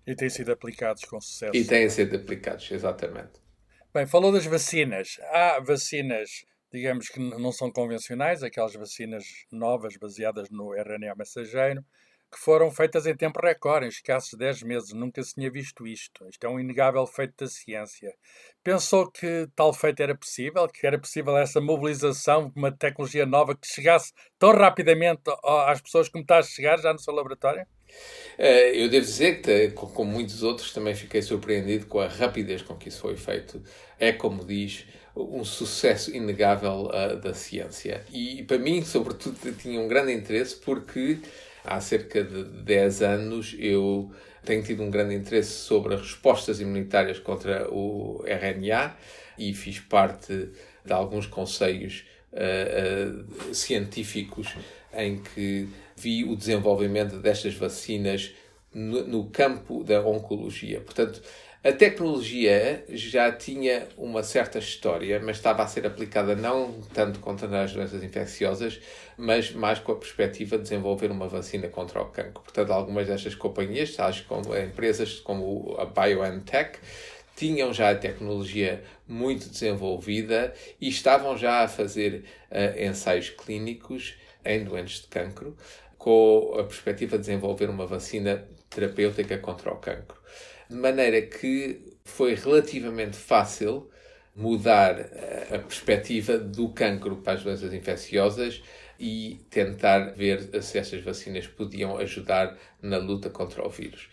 E 0.06 0.14
têm 0.14 0.30
sido 0.30 0.52
aplicados 0.52 1.04
com 1.04 1.20
sucesso. 1.20 1.56
E 1.56 1.64
têm 1.64 1.88
sido 1.90 2.16
aplicados, 2.16 2.70
exatamente. 2.70 3.40
Bem, 3.92 4.06
falou 4.06 4.30
das 4.30 4.46
vacinas. 4.46 5.18
Há 5.32 5.58
vacinas, 5.60 6.44
digamos 6.72 7.08
que 7.08 7.18
não 7.18 7.50
são 7.50 7.72
convencionais, 7.72 8.42
aquelas 8.42 8.75
vacinas 8.75 9.25
novas 9.50 9.96
baseadas 9.96 10.48
no 10.50 10.75
RNA 10.75 11.14
mensageiro, 11.16 11.84
que 12.30 12.38
foram 12.38 12.70
feitas 12.70 13.06
em 13.06 13.16
tempo 13.16 13.40
recorde, 13.40 13.86
em 13.86 13.88
escassos 13.88 14.38
10 14.38 14.62
meses. 14.62 14.92
Nunca 14.92 15.22
se 15.22 15.34
tinha 15.34 15.50
visto 15.50 15.86
isto. 15.86 16.28
Isto 16.28 16.46
é 16.46 16.50
um 16.50 16.60
inegável 16.60 17.06
feito 17.06 17.34
da 17.38 17.48
ciência. 17.48 18.14
Pensou 18.62 19.10
que 19.10 19.48
tal 19.56 19.72
feito 19.72 20.02
era 20.02 20.16
possível? 20.16 20.68
Que 20.68 20.86
era 20.86 20.98
possível 20.98 21.36
essa 21.36 21.60
mobilização 21.60 22.48
de 22.48 22.52
uma 22.56 22.70
tecnologia 22.70 23.26
nova 23.26 23.56
que 23.56 23.66
chegasse 23.66 24.12
tão 24.38 24.52
rapidamente 24.52 25.22
às 25.66 25.80
pessoas 25.80 26.08
como 26.08 26.22
está 26.22 26.38
a 26.38 26.42
chegar 26.42 26.78
já 26.78 26.92
no 26.92 26.98
seu 26.98 27.14
laboratório? 27.14 27.66
Eh, 28.38 28.83
eu 28.83 28.88
devo 28.88 29.05
dizer 29.05 29.40
que, 29.40 29.71
como 29.71 30.11
muitos 30.11 30.43
outros, 30.43 30.73
também 30.73 30.95
fiquei 30.95 31.23
surpreendido 31.23 31.87
com 31.87 32.00
a 32.00 32.09
rapidez 32.09 32.62
com 32.62 32.75
que 32.75 32.88
isso 32.88 33.00
foi 33.00 33.16
feito. 33.16 33.62
É, 33.99 34.12
como 34.12 34.45
diz, 34.45 34.85
um 35.16 35.45
sucesso 35.45 36.14
inegável 36.14 36.90
uh, 36.90 37.16
da 37.16 37.33
ciência. 37.33 38.05
E 38.12 38.43
para 38.43 38.59
mim, 38.59 38.85
sobretudo, 38.85 39.37
tinha 39.57 39.81
um 39.81 39.88
grande 39.88 40.12
interesse 40.12 40.57
porque 40.57 41.19
há 41.64 41.81
cerca 41.81 42.23
de 42.23 42.45
10 42.45 43.02
anos 43.02 43.57
eu 43.59 44.11
tenho 44.45 44.62
tido 44.62 44.83
um 44.83 44.90
grande 44.90 45.14
interesse 45.14 45.50
sobre 45.50 45.95
as 45.95 46.00
respostas 46.02 46.61
imunitárias 46.61 47.19
contra 47.19 47.69
o 47.73 48.23
RNA 48.25 48.97
e 49.38 49.52
fiz 49.55 49.81
parte 49.81 50.50
de 50.85 50.93
alguns 50.93 51.26
conselhos 51.26 52.05
uh, 52.33 53.49
uh, 53.50 53.55
científicos 53.55 54.55
em 54.93 55.19
que 55.19 55.69
vi 55.96 56.24
o 56.24 56.36
desenvolvimento 56.36 57.18
destas 57.18 57.54
vacinas 57.54 58.34
no, 58.72 59.06
no 59.06 59.30
campo 59.30 59.82
da 59.82 60.06
oncologia. 60.06 60.80
Portanto, 60.80 61.22
a 61.64 61.72
tecnologia 61.72 62.84
já 62.90 63.32
tinha 63.32 63.88
uma 63.96 64.22
certa 64.22 64.60
história, 64.60 65.18
mas 65.18 65.38
estava 65.38 65.64
a 65.64 65.66
ser 65.66 65.84
aplicada 65.84 66.36
não 66.36 66.80
tanto 66.94 67.18
contra 67.18 67.62
as 67.62 67.72
doenças 67.72 68.04
infecciosas, 68.04 68.80
mas 69.16 69.50
mais 69.50 69.80
com 69.80 69.90
a 69.90 69.96
perspectiva 69.96 70.58
de 70.58 70.62
desenvolver 70.62 71.10
uma 71.10 71.26
vacina 71.26 71.66
contra 71.66 72.00
o 72.00 72.06
cancro. 72.06 72.42
Portanto, 72.42 72.70
algumas 72.70 73.08
destas 73.08 73.34
companhias, 73.34 73.96
tais 73.96 74.20
como 74.20 74.56
empresas 74.56 75.18
como 75.18 75.74
a 75.76 75.86
BioNTech, 75.86 76.78
tinham 77.34 77.72
já 77.72 77.90
a 77.90 77.94
tecnologia 77.96 78.84
muito 79.08 79.48
desenvolvida 79.48 80.54
e 80.80 80.88
estavam 80.88 81.36
já 81.36 81.64
a 81.64 81.68
fazer 81.68 82.24
uh, 82.50 82.80
ensaios 82.80 83.30
clínicos 83.30 84.14
em 84.44 84.62
doentes 84.62 85.02
de 85.02 85.08
cancro, 85.08 85.56
com 86.06 86.54
a 86.56 86.62
perspectiva 86.62 87.16
de 87.16 87.25
desenvolver 87.25 87.68
uma 87.68 87.84
vacina 87.84 88.46
terapêutica 88.70 89.38
contra 89.38 89.72
o 89.72 89.76
cancro. 89.78 90.16
De 90.70 90.76
maneira 90.76 91.20
que 91.20 91.96
foi 92.04 92.36
relativamente 92.36 93.16
fácil 93.16 93.90
mudar 94.32 95.00
eh, 95.00 95.48
a 95.50 95.58
perspectiva 95.58 96.38
do 96.38 96.68
cancro 96.68 97.16
para 97.16 97.32
as 97.32 97.42
doenças 97.42 97.75
infecciosas 97.75 98.62
e 99.00 99.40
tentar 99.50 100.12
ver 100.12 100.62
se 100.62 100.78
estas 100.78 101.02
vacinas 101.02 101.48
podiam 101.48 101.96
ajudar 101.96 102.56
na 102.80 102.98
luta 102.98 103.28
contra 103.28 103.66
o 103.66 103.68
vírus. 103.68 104.08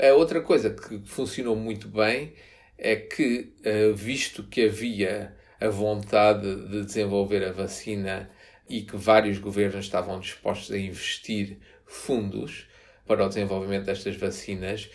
A 0.00 0.14
outra 0.14 0.40
coisa 0.40 0.70
que 0.70 1.02
funcionou 1.04 1.54
muito 1.54 1.88
bem 1.88 2.32
é 2.78 2.96
que, 2.96 3.52
eh, 3.62 3.92
visto 3.92 4.44
que 4.44 4.64
havia 4.64 5.36
a 5.60 5.68
vontade 5.68 6.68
de 6.70 6.86
desenvolver 6.86 7.44
a 7.44 7.52
vacina 7.52 8.30
e 8.68 8.82
que 8.82 8.96
vários 8.96 9.38
governos 9.38 9.84
estavam 9.84 10.18
dispostos 10.18 10.70
a 10.70 10.78
investir 10.78 11.58
fundos 11.86 12.68
para 13.06 13.24
o 13.24 13.28
desenvolvimento 13.28 13.86
destas 13.86 14.16
vacinas, 14.16 14.90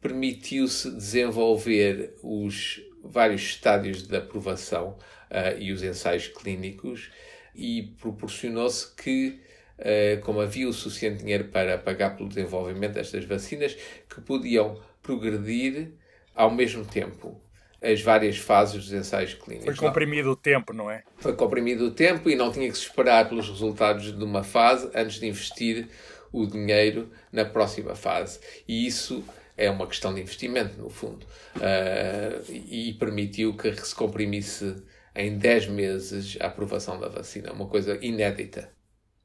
permitiu-se 0.00 0.90
desenvolver 0.92 2.14
os 2.22 2.80
vários 3.02 3.42
estádios 3.42 4.06
de 4.06 4.16
aprovação 4.16 4.96
uh, 5.30 5.58
e 5.58 5.72
os 5.72 5.82
ensaios 5.82 6.28
clínicos 6.28 7.10
e 7.54 7.94
proporcionou-se 8.00 8.94
que, 8.94 9.40
uh, 9.78 10.20
como 10.22 10.40
havia 10.40 10.68
o 10.68 10.72
suficiente 10.72 11.18
dinheiro 11.18 11.44
para 11.44 11.78
pagar 11.78 12.16
pelo 12.16 12.28
desenvolvimento 12.28 12.94
destas 12.94 13.24
vacinas, 13.24 13.76
que 14.08 14.20
podiam 14.20 14.80
progredir 15.02 15.92
ao 16.34 16.50
mesmo 16.50 16.84
tempo 16.84 17.40
as 17.82 18.02
várias 18.02 18.36
fases 18.36 18.84
dos 18.84 18.92
ensaios 18.92 19.34
clínicos. 19.34 19.76
Foi 19.76 19.88
comprimido 19.88 20.30
o 20.30 20.36
tempo, 20.36 20.72
não 20.72 20.90
é? 20.90 21.02
Foi 21.16 21.34
comprimido 21.34 21.86
o 21.86 21.90
tempo 21.90 22.28
e 22.28 22.34
não 22.34 22.52
tinha 22.52 22.68
que 22.68 22.76
se 22.76 22.84
esperar 22.84 23.28
pelos 23.28 23.48
resultados 23.48 24.16
de 24.16 24.24
uma 24.24 24.42
fase 24.42 24.90
antes 24.94 25.18
de 25.18 25.26
investir 25.26 25.88
o 26.32 26.46
dinheiro 26.46 27.10
na 27.32 27.44
próxima 27.44 27.94
fase. 27.94 28.38
E 28.68 28.86
isso 28.86 29.24
é 29.56 29.70
uma 29.70 29.86
questão 29.86 30.14
de 30.14 30.20
investimento, 30.20 30.80
no 30.80 30.88
fundo. 30.88 31.26
Uh, 31.56 32.50
e 32.50 32.94
permitiu 32.94 33.56
que 33.56 33.74
se 33.74 33.94
comprimisse 33.94 34.82
em 35.14 35.36
10 35.36 35.68
meses 35.68 36.38
a 36.40 36.46
aprovação 36.46 36.98
da 36.98 37.08
vacina, 37.08 37.52
uma 37.52 37.66
coisa 37.66 37.98
inédita. 38.00 38.72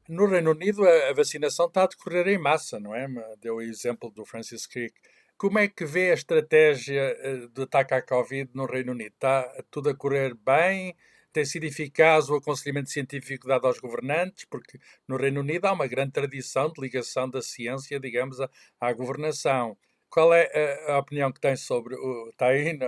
No 0.07 0.27
Reino 0.27 0.51
Unido, 0.51 0.87
a 0.87 1.13
vacinação 1.13 1.65
está 1.65 1.83
a 1.83 1.87
decorrer 1.87 2.27
em 2.27 2.37
massa, 2.37 2.79
não 2.79 2.93
é? 2.93 3.07
Deu 3.41 3.55
o 3.55 3.61
exemplo 3.61 4.11
do 4.11 4.25
Francis 4.25 4.67
Crick. 4.67 4.93
Como 5.37 5.59
é 5.59 5.67
que 5.67 5.85
vê 5.85 6.11
a 6.11 6.13
estratégia 6.13 7.01
eh, 7.19 7.47
do 7.53 7.63
ataque 7.63 7.93
à 7.93 8.01
Covid 8.01 8.49
no 8.53 8.65
Reino 8.65 8.93
Unido? 8.93 9.13
Está 9.13 9.43
tudo 9.69 9.89
a 9.89 9.95
correr 9.95 10.33
bem? 10.33 10.95
Tem 11.33 11.43
sido 11.43 11.65
eficaz 11.65 12.29
o 12.29 12.35
aconselhamento 12.35 12.89
científico 12.89 13.47
dado 13.47 13.67
aos 13.67 13.79
governantes? 13.79 14.45
Porque 14.45 14.79
no 15.07 15.17
Reino 15.17 15.41
Unido 15.41 15.65
há 15.65 15.73
uma 15.73 15.87
grande 15.87 16.13
tradição 16.13 16.71
de 16.71 16.81
ligação 16.81 17.29
da 17.29 17.41
ciência, 17.41 17.99
digamos, 17.99 18.39
à, 18.39 18.49
à 18.79 18.93
governação. 18.93 19.77
Qual 20.09 20.33
é 20.33 20.49
a, 20.87 20.93
a, 20.93 20.99
opinião 20.99 21.31
que 21.33 21.41
tem 21.41 21.55
sobre 21.57 21.95
o. 21.95 22.29
Está 22.29 22.47
aí, 22.47 22.79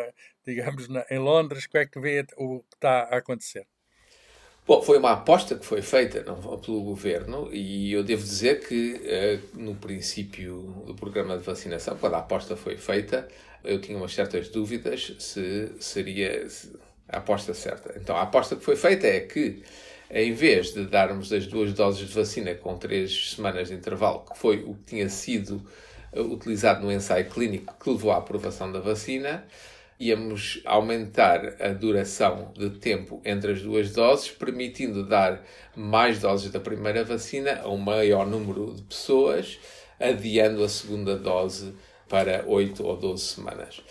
digamos, 0.45 0.87
na, 0.87 1.05
em 1.11 1.19
Londres, 1.19 1.67
como 1.67 1.83
é 1.83 1.85
que 1.85 1.99
vê 1.99 2.25
o 2.37 2.61
que 2.61 2.75
está 2.77 3.01
a 3.11 3.17
acontecer? 3.17 3.67
Bom, 4.67 4.81
foi 4.81 4.97
uma 4.97 5.13
aposta 5.13 5.55
que 5.55 5.65
foi 5.65 5.81
feita 5.81 6.21
não, 6.23 6.35
pelo 6.57 6.81
governo 6.81 7.47
e 7.53 7.93
eu 7.93 8.03
devo 8.03 8.21
dizer 8.21 8.67
que 8.67 8.95
uh, 8.95 9.57
no 9.57 9.75
princípio 9.75 10.83
do 10.85 10.93
programa 10.93 11.37
de 11.37 11.43
vacinação, 11.43 11.95
quando 11.97 12.15
a 12.15 12.17
aposta 12.17 12.57
foi 12.57 12.75
feita, 12.75 13.25
eu 13.63 13.79
tinha 13.79 13.97
umas 13.97 14.13
certas 14.13 14.49
dúvidas 14.49 15.15
se 15.19 15.71
seria 15.79 16.45
a 17.07 17.19
aposta 17.19 17.53
certa. 17.53 17.97
Então 17.97 18.17
a 18.17 18.23
aposta 18.23 18.57
que 18.57 18.65
foi 18.65 18.75
feita 18.75 19.07
é 19.07 19.21
que 19.21 19.63
em 20.11 20.33
vez 20.33 20.73
de 20.73 20.85
darmos 20.85 21.31
as 21.31 21.47
duas 21.47 21.71
doses 21.71 22.05
de 22.05 22.13
vacina 22.13 22.53
com 22.53 22.77
três 22.77 23.35
semanas 23.35 23.69
de 23.69 23.73
intervalo, 23.73 24.25
que 24.29 24.37
foi 24.37 24.65
o 24.65 24.73
que 24.73 24.83
tinha 24.83 25.07
sido 25.07 25.65
uh, 26.11 26.21
utilizado 26.23 26.85
no 26.85 26.91
ensaio 26.91 27.29
clínico 27.29 27.73
que 27.81 27.89
levou 27.89 28.11
à 28.11 28.17
aprovação 28.17 28.69
da 28.69 28.81
vacina, 28.81 29.45
íamos 29.99 30.61
aumentar 30.63 31.55
a 31.59 31.69
duração 31.69 32.51
de 32.55 32.69
tempo 32.69 33.21
entre 33.25 33.53
as 33.53 33.61
duas 33.61 33.91
doses, 33.91 34.29
permitindo 34.29 35.03
dar 35.03 35.43
mais 35.75 36.19
doses 36.19 36.51
da 36.51 36.59
primeira 36.59 37.03
vacina 37.03 37.61
a 37.63 37.69
um 37.69 37.77
maior 37.77 38.25
número 38.27 38.73
de 38.73 38.83
pessoas, 38.83 39.59
adiando 39.99 40.63
a 40.63 40.69
segunda 40.69 41.17
dose 41.17 41.73
para 42.07 42.43
8 42.47 42.85
ou 42.85 42.95
12 42.95 43.23
semanas. 43.23 43.81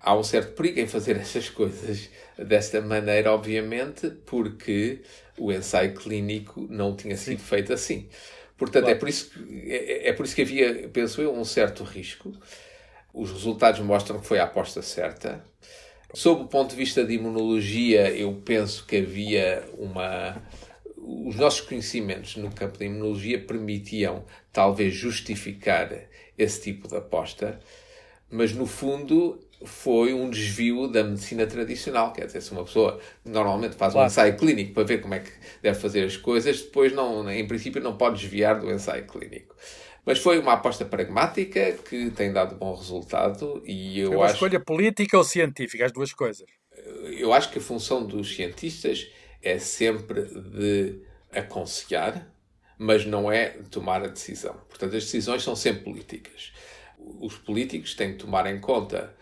Há 0.00 0.16
um 0.16 0.22
certo 0.22 0.54
perigo 0.54 0.80
em 0.80 0.86
fazer 0.86 1.16
essas 1.20 1.50
coisas 1.50 2.08
desta 2.38 2.80
maneira, 2.80 3.32
obviamente, 3.32 4.08
porque 4.24 5.02
o 5.36 5.52
ensaio 5.52 5.94
clínico 5.94 6.66
não 6.70 6.94
tinha 6.94 7.16
sido 7.16 7.38
Sim. 7.38 7.44
feito 7.44 7.72
assim. 7.72 8.08
Portanto, 8.56 8.88
é 8.88 8.94
claro. 8.94 8.96
é, 8.96 9.00
por 9.00 9.08
isso 9.08 9.30
que, 9.30 9.72
é, 9.72 10.08
é 10.08 10.12
por 10.12 10.24
isso 10.24 10.34
que 10.34 10.42
havia, 10.42 10.88
penso 10.88 11.20
eu, 11.20 11.34
um 11.34 11.44
certo 11.44 11.82
risco. 11.82 12.32
Os 13.12 13.30
resultados 13.30 13.80
mostram 13.80 14.20
que 14.20 14.26
foi 14.26 14.38
a 14.38 14.44
aposta 14.44 14.82
certa. 14.82 15.44
Sob 16.12 16.42
o 16.42 16.46
ponto 16.46 16.70
de 16.70 16.76
vista 16.76 17.04
de 17.04 17.14
imunologia, 17.14 18.10
eu 18.10 18.32
penso 18.44 18.84
que 18.86 18.96
havia 18.96 19.64
uma. 19.78 20.42
Os 20.96 21.36
nossos 21.36 21.60
conhecimentos 21.60 22.36
no 22.36 22.50
campo 22.50 22.78
da 22.78 22.84
imunologia 22.84 23.38
permitiam 23.38 24.24
talvez 24.52 24.94
justificar 24.94 25.90
esse 26.36 26.62
tipo 26.62 26.88
de 26.88 26.96
aposta, 26.96 27.60
mas 28.28 28.52
no 28.52 28.66
fundo 28.66 29.38
foi 29.64 30.14
um 30.14 30.30
desvio 30.30 30.88
da 30.88 31.04
medicina 31.04 31.46
tradicional. 31.46 32.12
Quer 32.12 32.26
dizer, 32.26 32.40
se 32.40 32.52
uma 32.52 32.64
pessoa 32.64 32.98
normalmente 33.24 33.76
faz 33.76 33.92
claro. 33.92 34.06
um 34.06 34.10
ensaio 34.10 34.36
clínico 34.36 34.72
para 34.72 34.84
ver 34.84 35.00
como 35.00 35.14
é 35.14 35.20
que 35.20 35.30
deve 35.62 35.78
fazer 35.78 36.04
as 36.04 36.16
coisas, 36.16 36.62
depois, 36.62 36.92
não, 36.92 37.30
em 37.30 37.46
princípio, 37.46 37.82
não 37.82 37.96
pode 37.96 38.20
desviar 38.20 38.58
do 38.58 38.70
ensaio 38.70 39.06
clínico. 39.06 39.54
Mas 40.04 40.18
foi 40.18 40.38
uma 40.38 40.54
aposta 40.54 40.84
pragmática 40.84 41.72
que 41.72 42.10
tem 42.10 42.32
dado 42.32 42.56
bom 42.56 42.74
resultado 42.74 43.62
e 43.66 44.00
eu 44.00 44.12
é 44.12 44.16
uma 44.16 44.24
acho... 44.24 44.34
escolha 44.34 44.60
política 44.60 45.16
ou 45.16 45.24
científica, 45.24 45.84
as 45.84 45.92
duas 45.92 46.12
coisas? 46.12 46.46
Eu 47.18 47.32
acho 47.32 47.50
que 47.50 47.58
a 47.58 47.62
função 47.62 48.04
dos 48.04 48.34
cientistas 48.34 49.10
é 49.42 49.58
sempre 49.58 50.22
de 50.22 51.00
aconselhar, 51.32 52.26
mas 52.78 53.04
não 53.04 53.30
é 53.30 53.50
tomar 53.70 54.02
a 54.02 54.08
decisão. 54.08 54.54
Portanto, 54.68 54.96
as 54.96 55.04
decisões 55.04 55.42
são 55.42 55.54
sempre 55.54 55.84
políticas. 55.84 56.52
Os 56.98 57.36
políticos 57.36 57.94
têm 57.94 58.12
que 58.12 58.18
tomar 58.18 58.46
em 58.46 58.58
conta 58.58 59.14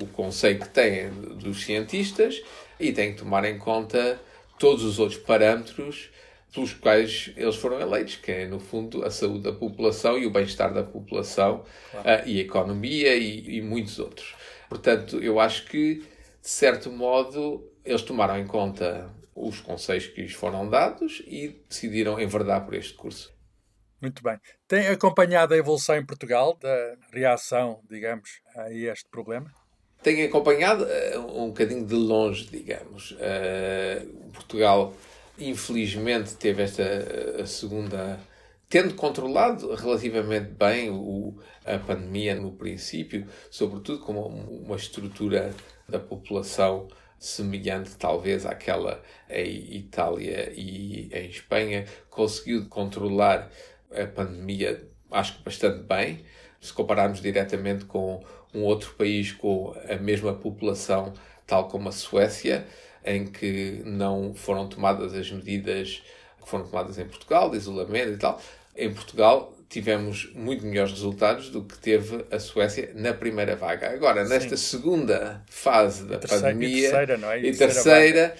o 0.00 0.06
conceito 0.06 0.66
que 0.66 0.70
têm 0.70 1.10
dos 1.10 1.64
cientistas 1.64 2.42
e 2.78 2.92
têm 2.92 3.12
que 3.12 3.18
tomar 3.18 3.44
em 3.44 3.58
conta 3.58 4.20
todos 4.58 4.84
os 4.84 4.98
outros 4.98 5.20
parâmetros 5.20 6.10
pelos 6.54 6.72
quais 6.72 7.32
eles 7.36 7.56
foram 7.56 7.80
eleitos, 7.80 8.14
que 8.16 8.30
é, 8.30 8.46
no 8.46 8.60
fundo, 8.60 9.04
a 9.04 9.10
saúde 9.10 9.42
da 9.42 9.52
população 9.52 10.16
e 10.16 10.24
o 10.24 10.30
bem-estar 10.30 10.72
da 10.72 10.84
população 10.84 11.64
claro. 11.90 12.22
uh, 12.24 12.28
e 12.28 12.38
a 12.38 12.42
economia 12.42 13.16
e, 13.16 13.56
e, 13.56 13.60
muitos 13.60 13.98
outros. 13.98 14.36
Portanto, 14.68 15.18
eu 15.18 15.40
acho 15.40 15.66
que, 15.66 15.96
de 15.96 16.48
certo 16.48 16.92
modo, 16.92 17.68
eles 17.84 18.02
tomaram 18.02 18.38
em 18.38 18.46
conta 18.46 19.10
os 19.34 19.60
conselhos 19.60 20.06
que 20.06 20.22
lhes 20.22 20.32
foram 20.32 20.70
dados 20.70 21.24
e 21.26 21.60
decidiram 21.68 22.20
enverdar 22.20 22.64
por 22.64 22.74
este 22.74 22.94
curso. 22.94 23.34
Muito 24.00 24.22
bem. 24.22 24.38
Tem 24.68 24.86
acompanhado 24.86 25.54
a 25.54 25.56
evolução 25.56 25.96
em 25.96 26.06
Portugal 26.06 26.56
da 26.60 26.96
reação, 27.12 27.80
digamos, 27.90 28.40
a 28.54 28.70
este 28.72 29.08
problema? 29.08 29.52
Tenho 30.04 30.24
acompanhado 30.28 30.84
uh, 30.84 31.42
um 31.42 31.48
bocadinho 31.48 31.84
de 31.84 31.94
longe, 31.94 32.46
digamos. 32.46 33.12
Uh, 33.12 34.30
Portugal 34.32 34.94
infelizmente 35.38 36.34
teve 36.34 36.62
esta 36.62 36.82
a 37.40 37.46
segunda 37.46 38.18
tendo 38.68 38.94
controlado 38.94 39.74
relativamente 39.74 40.50
bem 40.50 40.90
o, 40.90 41.38
a 41.64 41.78
pandemia 41.78 42.34
no 42.34 42.52
princípio, 42.52 43.26
sobretudo 43.50 44.00
com 44.00 44.12
uma 44.12 44.76
estrutura 44.76 45.54
da 45.88 46.00
população 46.00 46.88
semelhante 47.18 47.96
talvez 47.96 48.44
àquela 48.44 49.00
em 49.30 49.76
Itália 49.76 50.52
e 50.54 51.08
em 51.12 51.28
Espanha, 51.28 51.84
conseguiu 52.10 52.66
controlar 52.68 53.50
a 53.92 54.06
pandemia, 54.06 54.86
acho 55.10 55.38
que 55.38 55.44
bastante 55.44 55.84
bem. 55.84 56.24
Se 56.60 56.72
compararmos 56.72 57.20
diretamente 57.20 57.84
com 57.84 58.24
um 58.52 58.62
outro 58.62 58.94
país 58.94 59.32
com 59.32 59.74
a 59.88 59.96
mesma 59.96 60.34
população, 60.34 61.12
tal 61.46 61.68
como 61.68 61.88
a 61.88 61.92
Suécia, 61.92 62.66
em 63.04 63.26
que 63.26 63.82
não 63.84 64.34
foram 64.34 64.68
tomadas 64.68 65.14
as 65.14 65.30
medidas 65.30 66.02
que 66.42 66.48
foram 66.48 66.66
tomadas 66.66 66.98
em 66.98 67.06
Portugal, 67.06 67.50
de 67.50 67.56
isolamento 67.56 68.12
e 68.12 68.16
tal. 68.16 68.40
Em 68.76 68.92
Portugal 68.92 69.54
tivemos 69.68 70.30
muito 70.34 70.64
melhores 70.64 70.92
resultados 70.92 71.50
do 71.50 71.62
que 71.62 71.76
teve 71.78 72.24
a 72.30 72.38
Suécia 72.38 72.92
na 72.94 73.12
primeira 73.12 73.56
vaga. 73.56 73.90
Agora, 73.90 74.24
nesta 74.24 74.56
Sim. 74.56 74.78
segunda 74.78 75.42
fase 75.48 76.04
da 76.04 76.18
terceira, 76.18 76.46
pandemia 76.48 76.78
e 76.78 76.82
terceira, 76.82 77.16
não 77.16 77.30
é? 77.30 77.40
e, 77.40 77.46
e 77.48 77.56
terceira, 77.56 78.28
terceira 78.28 78.36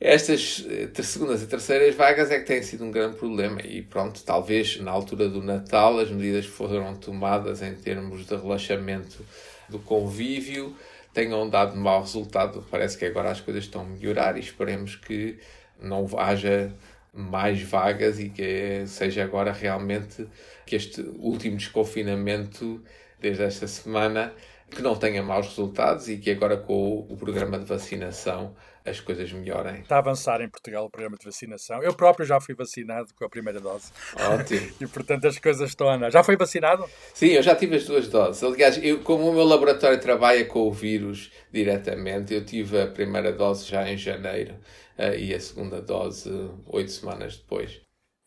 estas 0.00 0.64
eh, 0.68 1.02
segundas 1.02 1.42
e 1.42 1.46
terceiras 1.46 1.94
vagas 1.96 2.30
é 2.30 2.38
que 2.38 2.46
têm 2.46 2.62
sido 2.62 2.84
um 2.84 2.90
grande 2.90 3.16
problema 3.16 3.60
e 3.62 3.82
pronto, 3.82 4.22
talvez 4.22 4.80
na 4.80 4.92
altura 4.92 5.28
do 5.28 5.42
Natal 5.42 5.98
as 5.98 6.08
medidas 6.10 6.46
foram 6.46 6.94
tomadas 6.94 7.62
em 7.62 7.74
termos 7.74 8.24
de 8.24 8.36
relaxamento 8.36 9.24
do 9.68 9.78
convívio 9.80 10.76
tenham 11.18 11.50
dado 11.50 11.76
mau 11.76 12.00
resultado. 12.00 12.64
Parece 12.70 12.96
que 12.96 13.04
agora 13.04 13.32
as 13.32 13.40
coisas 13.40 13.64
estão 13.64 13.80
a 13.80 13.84
melhorar 13.84 14.36
e 14.36 14.40
esperemos 14.40 14.94
que 14.94 15.36
não 15.82 16.06
haja 16.16 16.72
mais 17.12 17.60
vagas 17.60 18.20
e 18.20 18.28
que 18.28 18.84
seja 18.86 19.24
agora 19.24 19.50
realmente 19.50 20.28
que 20.64 20.76
este 20.76 21.00
último 21.18 21.56
desconfinamento 21.56 22.80
desde 23.18 23.42
esta 23.42 23.66
semana 23.66 24.32
que 24.70 24.80
não 24.80 24.94
tenha 24.94 25.20
maus 25.20 25.48
resultados 25.48 26.08
e 26.08 26.18
que 26.18 26.30
agora 26.30 26.56
com 26.56 27.04
o 27.08 27.16
programa 27.16 27.58
de 27.58 27.64
vacinação 27.64 28.54
as 28.88 29.00
coisas 29.00 29.32
melhorem. 29.32 29.80
Está 29.80 29.96
a 29.96 29.98
avançar 29.98 30.40
em 30.40 30.48
Portugal 30.48 30.84
o 30.84 30.90
programa 30.90 31.16
de 31.16 31.24
vacinação. 31.24 31.82
Eu 31.82 31.94
próprio 31.94 32.26
já 32.26 32.40
fui 32.40 32.54
vacinado 32.54 33.08
com 33.14 33.24
a 33.24 33.28
primeira 33.28 33.60
dose. 33.60 33.92
Ótimo. 34.16 34.72
e 34.80 34.86
portanto 34.86 35.26
as 35.26 35.38
coisas 35.38 35.70
estão 35.70 35.88
a 35.88 35.94
andar. 35.94 36.10
Já 36.10 36.22
foi 36.22 36.36
vacinado? 36.36 36.84
Sim, 37.14 37.28
eu 37.28 37.42
já 37.42 37.54
tive 37.54 37.76
as 37.76 37.84
duas 37.84 38.08
doses. 38.08 38.42
Aliás, 38.42 38.82
eu, 38.82 39.00
como 39.02 39.28
o 39.28 39.32
meu 39.32 39.44
laboratório 39.44 40.00
trabalha 40.00 40.44
com 40.44 40.68
o 40.68 40.72
vírus 40.72 41.32
diretamente, 41.52 42.34
eu 42.34 42.44
tive 42.44 42.80
a 42.80 42.86
primeira 42.86 43.32
dose 43.32 43.66
já 43.66 43.88
em 43.88 43.96
janeiro 43.96 44.54
uh, 44.98 45.14
e 45.14 45.34
a 45.34 45.40
segunda 45.40 45.80
dose 45.80 46.30
oito 46.66 46.90
semanas 46.90 47.36
depois. 47.36 47.80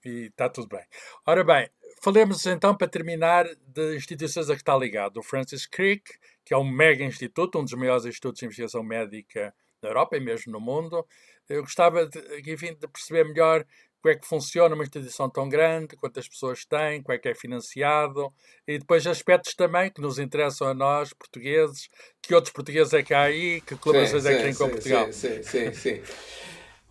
E 0.04 0.28
está 0.28 0.50
tudo 0.50 0.68
bem. 0.68 0.84
Ora 1.28 1.44
bem, 1.44 1.70
falemos 2.02 2.46
então 2.46 2.76
para 2.76 2.88
terminar 2.88 3.46
de 3.68 3.96
instituições 3.96 4.50
a 4.50 4.56
que 4.56 4.62
está 4.62 4.76
ligado. 4.76 5.18
O 5.18 5.24
Francis 5.24 5.68
Crick, 5.68 6.04
que 6.44 6.54
é 6.54 6.58
um 6.58 6.70
mega 6.70 7.04
instituto, 7.04 7.60
um 7.60 7.64
dos 7.64 7.74
maiores 7.74 8.06
institutos 8.06 8.40
de 8.40 8.46
investigação 8.46 8.84
médica 8.84 9.54
na 9.82 9.90
Europa 9.90 10.18
e 10.18 10.20
mesmo 10.20 10.52
no 10.52 10.60
mundo. 10.60 11.06
Eu 11.50 11.62
gostava 11.62 12.06
de, 12.08 12.20
enfim, 12.52 12.74
de 12.74 12.88
perceber 12.88 13.26
melhor 13.26 13.66
como 14.02 14.14
é 14.14 14.18
que 14.18 14.28
funciona 14.28 14.74
uma 14.74 14.84
instituição 14.84 15.30
tão 15.30 15.48
grande, 15.48 15.96
quantas 15.96 16.28
pessoas 16.28 16.66
tem, 16.66 17.04
como 17.04 17.14
é 17.14 17.20
que 17.20 17.30
é 17.30 17.36
financiado, 17.36 18.34
e 18.68 18.80
depois 18.80 19.06
aspectos 19.06 19.54
também 19.54 19.92
que 19.92 20.02
nos 20.02 20.18
interessam 20.18 20.68
a 20.68 20.74
nós, 20.74 21.14
portugueses, 21.14 21.88
que 22.20 22.34
outros 22.34 22.52
portugueses 22.52 22.94
é 22.94 23.04
que 23.04 23.14
há 23.14 23.22
aí, 23.22 23.62
que 23.62 23.76
colaborações 23.76 24.26
é 24.26 24.36
que 24.36 24.44
têm 24.44 24.56
com 24.56 24.66
sim, 24.66 24.72
Portugal. 24.72 25.14
Sim, 25.14 25.44
sim, 25.44 25.74
sim. 25.74 26.02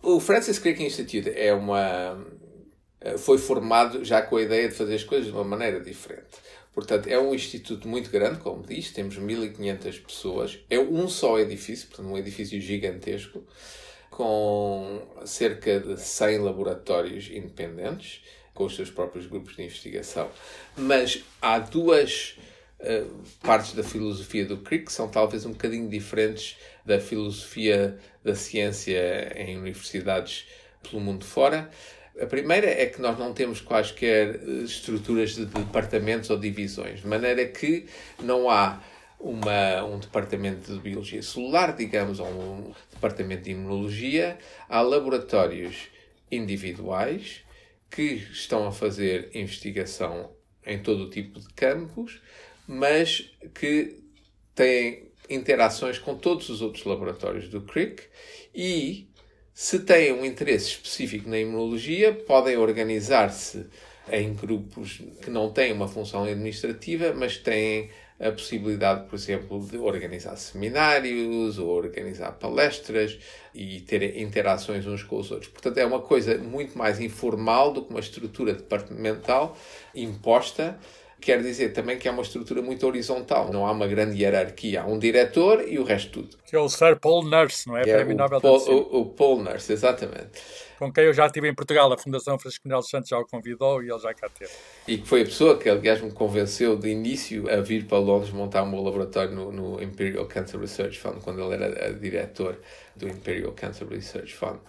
o 0.01 0.21
Francis 0.21 0.57
Crick 0.57 0.81
Institute 0.81 1.29
é 1.35 1.53
uma... 1.53 2.25
foi 3.17 3.37
formado 3.37 4.05
já 4.05 4.21
com 4.21 4.37
a 4.37 4.41
ideia 4.41 4.69
de 4.69 4.75
fazer 4.75 4.95
as 4.95 5.03
coisas 5.03 5.27
de 5.27 5.33
uma 5.33 5.43
maneira 5.43 5.81
diferente. 5.81 6.29
Portanto, 6.73 7.07
é 7.07 7.19
um 7.19 7.35
instituto 7.35 7.87
muito 7.87 8.09
grande, 8.09 8.39
como 8.39 8.63
diz, 8.63 8.91
temos 8.91 9.17
1500 9.17 9.99
pessoas. 9.99 10.59
É 10.69 10.79
um 10.79 11.07
só 11.09 11.37
edifício, 11.39 11.87
portanto, 11.87 12.07
um 12.07 12.17
edifício 12.17 12.59
gigantesco, 12.61 13.43
com 14.09 15.01
cerca 15.25 15.79
de 15.79 15.99
100 15.99 16.39
laboratórios 16.39 17.29
independentes, 17.29 18.21
com 18.53 18.65
os 18.65 18.75
seus 18.75 18.89
próprios 18.89 19.27
grupos 19.27 19.55
de 19.55 19.63
investigação. 19.63 20.29
Mas 20.77 21.23
há 21.41 21.59
duas 21.59 22.37
uh, 22.79 23.21
partes 23.41 23.73
da 23.73 23.83
filosofia 23.83 24.45
do 24.45 24.57
CRIC 24.57 24.85
que 24.85 24.93
são 24.93 25.09
talvez 25.09 25.45
um 25.45 25.51
bocadinho 25.51 25.89
diferentes 25.89 26.57
da 26.85 26.99
filosofia 26.99 27.97
da 28.23 28.35
ciência 28.35 29.33
em 29.35 29.57
universidades 29.57 30.45
pelo 30.83 31.01
mundo 31.01 31.25
fora. 31.25 31.69
A 32.21 32.25
primeira 32.27 32.67
é 32.67 32.85
que 32.85 33.01
nós 33.01 33.17
não 33.17 33.33
temos 33.33 33.61
quaisquer 33.61 34.35
eh, 34.35 34.63
estruturas 34.63 35.35
de 35.35 35.45
departamentos 35.45 36.29
ou 36.29 36.37
divisões, 36.37 37.01
de 37.01 37.07
maneira 37.07 37.45
que 37.45 37.87
não 38.21 38.49
há 38.49 38.81
uma, 39.19 39.83
um 39.83 39.99
departamento 39.99 40.71
de 40.71 40.79
biologia 40.79 41.21
celular, 41.23 41.75
digamos, 41.75 42.19
ou 42.19 42.27
um 42.27 42.73
departamento 42.91 43.43
de 43.43 43.51
imunologia. 43.51 44.37
Há 44.69 44.81
laboratórios 44.81 45.87
individuais 46.31 47.43
que 47.89 48.03
estão 48.31 48.67
a 48.67 48.71
fazer 48.71 49.29
investigação 49.33 50.31
em 50.65 50.79
todo 50.79 51.05
o 51.05 51.09
tipo 51.09 51.39
de 51.39 51.47
campos, 51.53 52.21
mas 52.67 53.31
que 53.53 53.99
têm 54.55 55.11
interações 55.29 55.97
com 55.97 56.15
todos 56.15 56.49
os 56.49 56.61
outros 56.61 56.83
laboratórios 56.85 57.47
do 57.47 57.61
CRIC 57.61 58.03
e, 58.53 59.07
se 59.53 59.79
têm 59.79 60.13
um 60.13 60.25
interesse 60.25 60.69
específico 60.69 61.29
na 61.29 61.37
imunologia, 61.37 62.13
podem 62.13 62.57
organizar-se 62.57 63.65
em 64.11 64.33
grupos 64.33 65.01
que 65.21 65.29
não 65.29 65.51
têm 65.51 65.71
uma 65.73 65.87
função 65.87 66.23
administrativa, 66.23 67.13
mas 67.13 67.37
têm 67.37 67.89
a 68.19 68.31
possibilidade, 68.31 69.09
por 69.09 69.15
exemplo, 69.15 69.59
de 69.65 69.77
organizar 69.77 70.35
seminários 70.35 71.57
ou 71.57 71.69
organizar 71.69 72.31
palestras 72.33 73.17
e 73.53 73.81
ter 73.81 74.19
interações 74.19 74.85
uns 74.85 75.01
com 75.01 75.17
os 75.17 75.31
outros. 75.31 75.49
Portanto, 75.49 75.79
é 75.79 75.85
uma 75.85 75.99
coisa 75.99 76.37
muito 76.37 76.77
mais 76.77 76.99
informal 76.99 77.73
do 77.73 77.83
que 77.83 77.89
uma 77.89 77.99
estrutura 77.99 78.53
departamental 78.53 79.57
imposta 79.95 80.77
quer 81.21 81.41
dizer 81.41 81.69
também 81.69 81.97
que 81.97 82.07
é 82.07 82.11
uma 82.11 82.23
estrutura 82.23 82.61
muito 82.61 82.85
horizontal. 82.85 83.53
Não 83.53 83.65
há 83.65 83.71
uma 83.71 83.87
grande 83.87 84.21
hierarquia. 84.21 84.81
Há 84.81 84.85
um 84.85 84.97
diretor 84.97 85.63
e 85.67 85.77
o 85.77 85.83
resto 85.83 86.11
tudo. 86.11 86.37
Que 86.45 86.55
é 86.55 86.59
o 86.59 86.67
Sir 86.67 86.99
Paul 86.99 87.23
Nurse, 87.23 87.67
não 87.67 87.77
é? 87.77 87.83
é 87.87 88.03
Nobel 88.03 88.41
Paul, 88.41 88.59
o, 88.67 89.01
o 89.01 89.05
Paul 89.05 89.43
Nurse, 89.43 89.71
exatamente. 89.71 90.41
Com 90.79 90.91
quem 90.91 91.03
eu 91.03 91.13
já 91.13 91.27
estive 91.27 91.47
em 91.47 91.53
Portugal. 91.53 91.93
A 91.93 91.97
Fundação 91.97 92.39
Francisco 92.39 92.67
Manuel 92.67 92.81
Santos 92.81 93.09
já 93.09 93.19
o 93.19 93.25
convidou 93.25 93.83
e 93.83 93.91
ele 93.91 93.99
já 93.99 94.13
cá 94.15 94.27
teve. 94.27 94.51
E 94.87 94.97
que 94.97 95.07
foi 95.07 95.21
a 95.21 95.25
pessoa 95.25 95.57
que, 95.57 95.69
aliás, 95.69 96.01
me 96.01 96.11
convenceu 96.11 96.75
de 96.75 96.89
início 96.89 97.47
a 97.53 97.61
vir 97.61 97.85
para 97.85 97.99
Londres 97.99 98.33
montar 98.33 98.63
um 98.63 98.83
laboratório 98.83 99.31
no, 99.31 99.51
no 99.51 99.81
Imperial 99.81 100.25
Cancer 100.25 100.59
Research 100.59 100.99
Fund, 100.99 101.21
quando 101.21 101.39
ele 101.39 101.63
era 101.63 101.93
diretor 101.93 102.57
do 102.95 103.07
Imperial 103.07 103.51
Cancer 103.51 103.87
Research 103.87 104.33
Fund. 104.33 104.59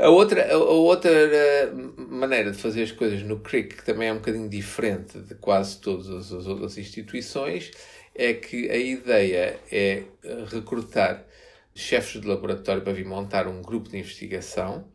A 0.00 0.08
outra, 0.08 0.50
a 0.50 0.56
outra 0.56 1.10
eh, 1.10 1.70
maneira 2.08 2.50
de 2.50 2.56
fazer 2.56 2.84
as 2.84 2.90
coisas 2.90 3.22
no 3.22 3.38
CRIC, 3.40 3.76
que 3.76 3.84
também 3.84 4.08
é 4.08 4.12
um 4.12 4.16
bocadinho 4.16 4.48
diferente 4.48 5.18
de 5.18 5.34
quase 5.34 5.78
todas 5.78 6.32
as 6.32 6.46
outras 6.46 6.78
instituições, 6.78 7.70
é 8.14 8.32
que 8.32 8.70
a 8.70 8.76
ideia 8.78 9.60
é 9.70 10.04
eh, 10.24 10.44
recrutar 10.50 11.26
chefes 11.74 12.18
de 12.18 12.26
laboratório 12.26 12.80
para 12.82 12.94
vir 12.94 13.04
montar 13.04 13.46
um 13.46 13.60
grupo 13.60 13.90
de 13.90 13.98
investigação, 13.98 14.88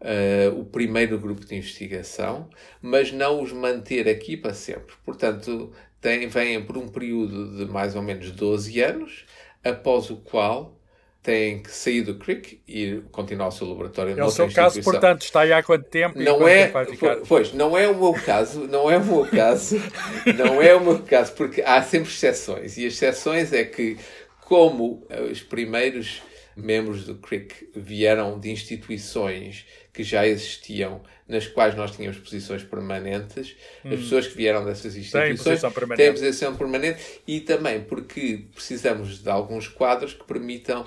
uh, 0.00 0.58
o 0.58 0.64
primeiro 0.64 1.18
grupo 1.18 1.44
de 1.44 1.54
investigação, 1.54 2.50
mas 2.82 3.12
não 3.12 3.40
os 3.40 3.52
manter 3.52 4.08
aqui 4.08 4.36
para 4.36 4.54
sempre. 4.54 4.94
Portanto, 5.04 5.72
tem, 6.00 6.26
vêm 6.26 6.64
por 6.64 6.76
um 6.76 6.88
período 6.88 7.56
de 7.56 7.70
mais 7.70 7.94
ou 7.94 8.02
menos 8.02 8.30
12 8.32 8.80
anos, 8.80 9.24
após 9.64 10.10
o 10.10 10.16
qual 10.16 10.77
tem 11.22 11.62
que 11.62 11.70
sair 11.70 12.02
do 12.02 12.14
CRIC 12.14 12.60
e 12.66 13.02
continuar 13.10 13.48
o 13.48 13.50
seu 13.50 13.68
laboratório 13.68 14.18
É 14.18 14.24
o 14.24 14.30
seu 14.30 14.50
caso, 14.50 14.82
portanto, 14.82 15.22
está 15.22 15.40
aí 15.40 15.52
há 15.52 15.62
quanto 15.62 15.84
tempo? 15.84 16.18
Não 16.18 16.46
é, 16.46 16.72
pois, 17.26 17.52
não 17.52 17.76
é 17.76 17.88
o 17.88 17.98
meu 17.98 18.14
caso, 18.14 18.66
não 18.66 18.90
é 18.90 18.96
o 18.96 19.04
meu 19.04 19.26
caso, 19.26 19.76
não 20.38 20.62
é 20.62 20.74
o 20.74 20.80
meu 20.80 21.00
caso, 21.00 21.32
porque 21.32 21.60
há 21.60 21.82
sempre 21.82 22.08
exceções, 22.08 22.78
e 22.78 22.86
as 22.86 22.94
exceções 22.94 23.52
é 23.52 23.64
que, 23.64 23.98
como 24.40 25.06
os 25.30 25.42
primeiros 25.42 26.22
membros 26.56 27.04
do 27.04 27.14
CRIC 27.14 27.70
vieram 27.74 28.38
de 28.38 28.50
instituições 28.50 29.64
que 29.92 30.02
já 30.02 30.26
existiam, 30.26 31.02
nas 31.26 31.46
quais 31.46 31.74
nós 31.74 31.90
tínhamos 31.92 32.18
posições 32.18 32.62
permanentes, 32.62 33.56
hum. 33.84 33.92
as 33.92 34.00
pessoas 34.00 34.26
que 34.26 34.36
vieram 34.36 34.64
dessas 34.64 34.96
instituições 34.96 35.42
têm 35.42 35.56
posição, 35.56 35.96
têm 35.96 36.12
posição 36.12 36.56
permanente 36.56 37.00
e 37.26 37.40
também 37.40 37.80
porque 37.80 38.46
precisamos 38.54 39.22
de 39.22 39.28
alguns 39.28 39.68
quadros 39.68 40.14
que 40.14 40.24
permitam 40.24 40.86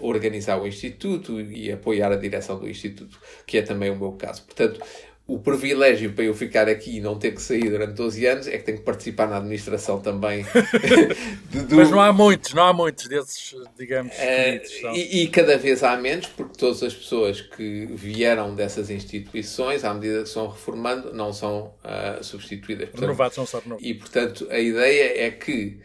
organizar 0.00 0.60
o 0.60 0.66
Instituto 0.66 1.40
e 1.40 1.70
apoiar 1.70 2.12
a 2.12 2.16
direção 2.16 2.58
do 2.58 2.68
Instituto, 2.68 3.18
que 3.46 3.58
é 3.58 3.62
também 3.62 3.90
o 3.90 3.96
meu 3.96 4.12
caso. 4.12 4.42
Portanto, 4.42 4.80
o 5.28 5.40
privilégio 5.40 6.12
para 6.12 6.22
eu 6.22 6.34
ficar 6.34 6.68
aqui 6.68 6.98
e 6.98 7.00
não 7.00 7.18
ter 7.18 7.32
que 7.32 7.42
sair 7.42 7.68
durante 7.68 7.94
12 7.94 8.26
anos 8.26 8.46
é 8.46 8.58
que 8.58 8.64
tenho 8.64 8.78
que 8.78 8.84
participar 8.84 9.26
na 9.26 9.38
administração 9.38 10.00
também. 10.00 10.46
do... 11.50 11.74
Mas 11.74 11.90
não 11.90 12.00
há 12.00 12.12
muitos, 12.12 12.54
não 12.54 12.62
há 12.62 12.72
muitos 12.72 13.08
desses, 13.08 13.56
digamos, 13.76 14.14
uh, 14.14 14.94
e, 14.94 15.22
e, 15.22 15.28
cada 15.28 15.58
vez 15.58 15.82
há 15.82 15.96
menos, 15.96 16.28
porque 16.28 16.56
todas 16.56 16.80
as 16.80 16.94
pessoas 16.94 17.40
que 17.40 17.86
vieram 17.86 18.54
dessas 18.54 18.88
instituições, 18.88 19.84
à 19.84 19.92
medida 19.92 20.22
que 20.22 20.28
se 20.28 20.36
vão 20.36 20.46
reformando, 20.48 21.12
não 21.12 21.32
são 21.32 21.74
uh, 21.82 22.22
substituídas. 22.22 22.84
Portanto, 22.90 23.00
Renovados 23.00 23.36
não 23.36 23.46
são 23.46 23.60
renovados. 23.60 23.84
E, 23.84 23.94
portanto, 23.94 24.46
a 24.48 24.60
ideia 24.60 25.26
é 25.26 25.30
que 25.32 25.80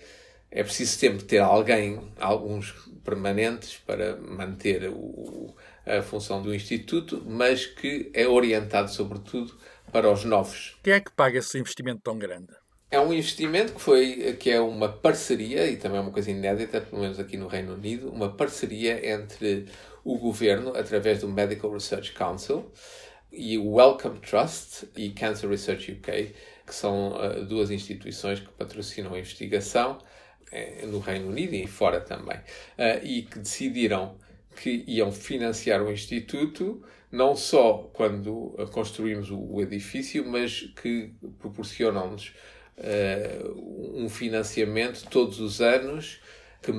é 0.51 0.63
preciso 0.63 0.97
sempre 0.97 1.23
ter 1.23 1.39
alguém, 1.39 1.99
alguns 2.19 2.75
permanentes 3.03 3.77
para 3.85 4.15
manter 4.17 4.89
o, 4.89 5.55
a 5.85 6.01
função 6.01 6.41
do 6.41 6.53
Instituto, 6.53 7.23
mas 7.25 7.65
que 7.65 8.11
é 8.13 8.27
orientado 8.27 8.91
sobretudo 8.91 9.55
para 9.91 10.09
os 10.09 10.23
novos. 10.23 10.77
Quem 10.83 10.93
é 10.93 10.99
que 10.99 11.11
paga 11.11 11.39
esse 11.39 11.57
investimento 11.59 12.01
tão 12.03 12.17
grande? 12.17 12.53
É 12.89 12.99
um 12.99 13.13
investimento 13.13 13.73
que, 13.73 13.81
foi, 13.81 14.35
que 14.37 14.49
é 14.49 14.59
uma 14.59 14.89
parceria, 14.89 15.65
e 15.67 15.77
também 15.77 15.97
é 15.97 16.01
uma 16.01 16.11
coisa 16.11 16.29
inédita, 16.29 16.81
pelo 16.81 17.01
menos 17.01 17.19
aqui 17.19 17.37
no 17.37 17.47
Reino 17.47 17.73
Unido, 17.73 18.09
uma 18.09 18.29
parceria 18.35 19.13
entre 19.13 19.65
o 20.03 20.17
governo, 20.17 20.75
através 20.75 21.21
do 21.21 21.29
Medical 21.29 21.71
Research 21.71 22.11
Council, 22.11 22.69
e 23.31 23.57
o 23.57 23.75
Wellcome 23.75 24.19
Trust 24.19 24.89
e 24.97 25.09
Cancer 25.11 25.49
Research 25.49 25.91
UK, 25.91 26.35
que 26.65 26.75
são 26.75 27.13
uh, 27.13 27.45
duas 27.45 27.71
instituições 27.71 28.41
que 28.41 28.49
patrocinam 28.49 29.13
a 29.13 29.19
investigação 29.19 29.97
no 30.88 30.99
Reino 30.99 31.30
Unido 31.30 31.54
e 31.54 31.67
fora 31.67 32.01
também, 32.01 32.38
uh, 32.38 33.04
e 33.04 33.23
que 33.23 33.39
decidiram 33.39 34.17
que 34.56 34.84
iam 34.88 35.12
financiar 35.12 35.82
o 35.82 35.91
Instituto, 35.91 36.84
não 37.12 37.36
só 37.36 37.89
quando 37.93 38.56
construímos 38.71 39.32
o, 39.32 39.62
edifício, 39.62 40.25
mas 40.27 40.62
que 40.82 41.13
proporcionam-nos 41.39 42.34
um 43.93 44.10
financiamento 44.10 45.08
todos 45.10 45.39
os 45.39 45.62
anos 45.62 46.19
que 46.62 46.71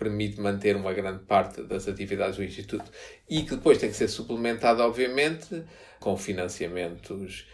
permite 0.00 0.40
manter 0.40 0.74
uma 0.76 0.94
grande 0.94 1.22
parte 1.24 1.62
das 1.62 1.86
atividades 1.86 2.36
do 2.36 2.42
Instituto. 2.42 2.90
E 3.28 3.42
que 3.42 3.54
depois 3.54 3.76
tem 3.76 3.90
que 3.90 3.96
ser 3.96 4.08
suplementado, 4.08 4.82
obviamente, 4.82 5.62
com 6.00 6.16
financiamentos 6.16 7.46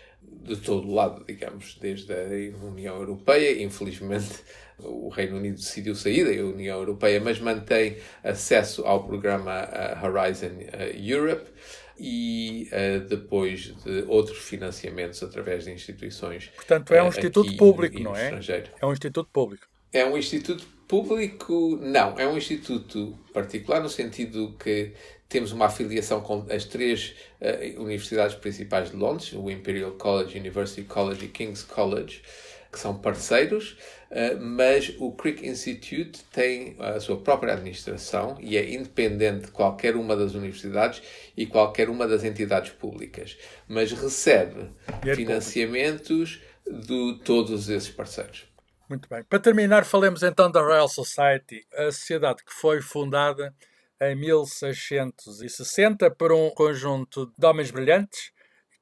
de 0.42 0.56
todo 0.56 0.88
o 0.88 0.94
lado, 0.94 1.24
digamos, 1.26 1.76
desde 1.80 2.12
a 2.12 2.64
União 2.64 2.96
Europeia, 2.96 3.62
infelizmente 3.62 4.42
o 4.78 5.08
Reino 5.08 5.38
Unido 5.38 5.56
decidiu 5.56 5.94
sair 5.94 6.24
da 6.24 6.44
União 6.44 6.78
Europeia, 6.78 7.20
mas 7.20 7.40
mantém 7.40 7.96
acesso 8.22 8.84
ao 8.84 9.04
programa 9.04 9.64
uh, 9.64 10.06
Horizon 10.06 10.46
uh, 10.46 10.96
Europe 10.96 11.50
e 11.98 12.68
uh, 12.72 13.08
depois 13.08 13.74
de 13.82 14.04
outros 14.06 14.38
financiamentos 14.38 15.22
através 15.22 15.64
de 15.64 15.72
instituições. 15.72 16.50
Portanto, 16.54 16.92
é 16.92 17.02
um 17.02 17.08
instituto 17.08 17.56
público, 17.56 17.98
não 18.00 18.14
é? 18.14 18.38
É 18.80 18.86
um 18.86 18.92
instituto 18.92 19.30
público. 19.32 19.66
É 19.92 20.04
um 20.04 20.18
instituto 20.18 20.75
público, 20.88 21.78
não, 21.82 22.18
é 22.18 22.26
um 22.26 22.36
instituto 22.36 23.18
particular 23.32 23.80
no 23.80 23.88
sentido 23.88 24.54
que 24.58 24.92
temos 25.28 25.52
uma 25.52 25.66
afiliação 25.66 26.20
com 26.20 26.46
as 26.50 26.64
três 26.64 27.14
uh, 27.40 27.82
universidades 27.82 28.36
principais 28.36 28.90
de 28.90 28.96
Londres, 28.96 29.32
o 29.32 29.50
Imperial 29.50 29.92
College, 29.92 30.38
University 30.38 30.82
College 30.82 31.24
e 31.24 31.28
King's 31.28 31.62
College, 31.62 32.22
que 32.70 32.78
são 32.78 32.96
parceiros, 32.96 33.76
uh, 34.10 34.40
mas 34.40 34.94
o 34.98 35.10
Crick 35.12 35.46
Institute 35.46 36.22
tem 36.32 36.76
a 36.78 37.00
sua 37.00 37.16
própria 37.16 37.54
administração 37.54 38.36
e 38.40 38.56
é 38.56 38.72
independente 38.72 39.46
de 39.46 39.50
qualquer 39.50 39.96
uma 39.96 40.14
das 40.16 40.34
universidades 40.34 41.02
e 41.36 41.46
qualquer 41.46 41.90
uma 41.90 42.06
das 42.06 42.22
entidades 42.22 42.70
públicas, 42.70 43.36
mas 43.66 43.90
recebe 43.90 44.68
financiamentos 45.14 46.40
de 46.64 47.18
todos 47.24 47.68
esses 47.68 47.90
parceiros. 47.90 48.55
Muito 48.88 49.08
bem. 49.08 49.24
Para 49.24 49.38
terminar, 49.38 49.84
falemos 49.84 50.22
então 50.22 50.50
da 50.50 50.60
Royal 50.60 50.88
Society, 50.88 51.66
a 51.74 51.90
sociedade 51.90 52.44
que 52.44 52.52
foi 52.52 52.80
fundada 52.80 53.54
em 54.00 54.14
1660 54.14 56.10
por 56.12 56.32
um 56.32 56.50
conjunto 56.50 57.32
de 57.36 57.46
homens 57.46 57.70
brilhantes 57.70 58.32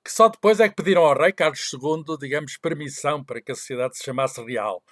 que 0.04 0.12
só 0.12 0.28
depois 0.28 0.60
é 0.60 0.68
que 0.68 0.74
pediram 0.74 1.02
ao 1.02 1.18
rei 1.18 1.32
Carlos 1.32 1.72
II, 1.72 2.18
digamos, 2.20 2.58
permissão 2.58 3.24
para 3.24 3.40
que 3.40 3.50
a 3.52 3.54
sociedade 3.54 3.96
se 3.96 4.04
chamasse 4.04 4.44
real. 4.44 4.82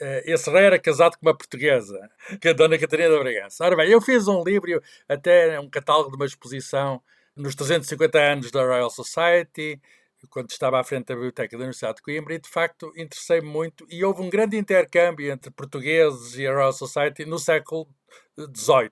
Eh, 0.00 0.22
esse 0.32 0.48
rei 0.48 0.64
era 0.64 0.78
casado 0.78 1.16
com 1.18 1.26
uma 1.26 1.36
portuguesa, 1.36 1.98
que 2.40 2.46
é 2.46 2.50
a 2.52 2.54
Dona 2.54 2.78
Catarina 2.78 3.10
da 3.10 3.18
Bragança. 3.18 3.64
Ora 3.64 3.74
bem, 3.76 3.90
eu 3.90 4.00
fiz 4.00 4.28
um 4.28 4.44
livro, 4.44 4.80
até 5.08 5.58
um 5.58 5.68
catálogo 5.68 6.10
de 6.10 6.16
uma 6.16 6.24
exposição 6.26 7.02
nos 7.34 7.56
350 7.56 8.18
anos 8.20 8.50
da 8.52 8.62
Royal 8.62 8.90
Society, 8.90 9.80
quando 10.28 10.50
estava 10.50 10.78
à 10.80 10.84
frente 10.84 11.06
da 11.06 11.14
Biblioteca 11.14 11.56
da 11.56 11.62
Universidade 11.62 11.96
de 11.96 12.02
Coimbra, 12.02 12.34
e 12.34 12.38
de 12.38 12.48
facto 12.48 12.92
interessei-me 12.96 13.48
muito. 13.48 13.86
E 13.88 14.04
houve 14.04 14.22
um 14.22 14.30
grande 14.30 14.56
intercâmbio 14.56 15.30
entre 15.30 15.50
portugueses 15.50 16.36
e 16.36 16.46
a 16.46 16.52
Royal 16.52 16.72
Society 16.72 17.24
no 17.24 17.38
século 17.38 17.88
XVIII. 18.36 18.90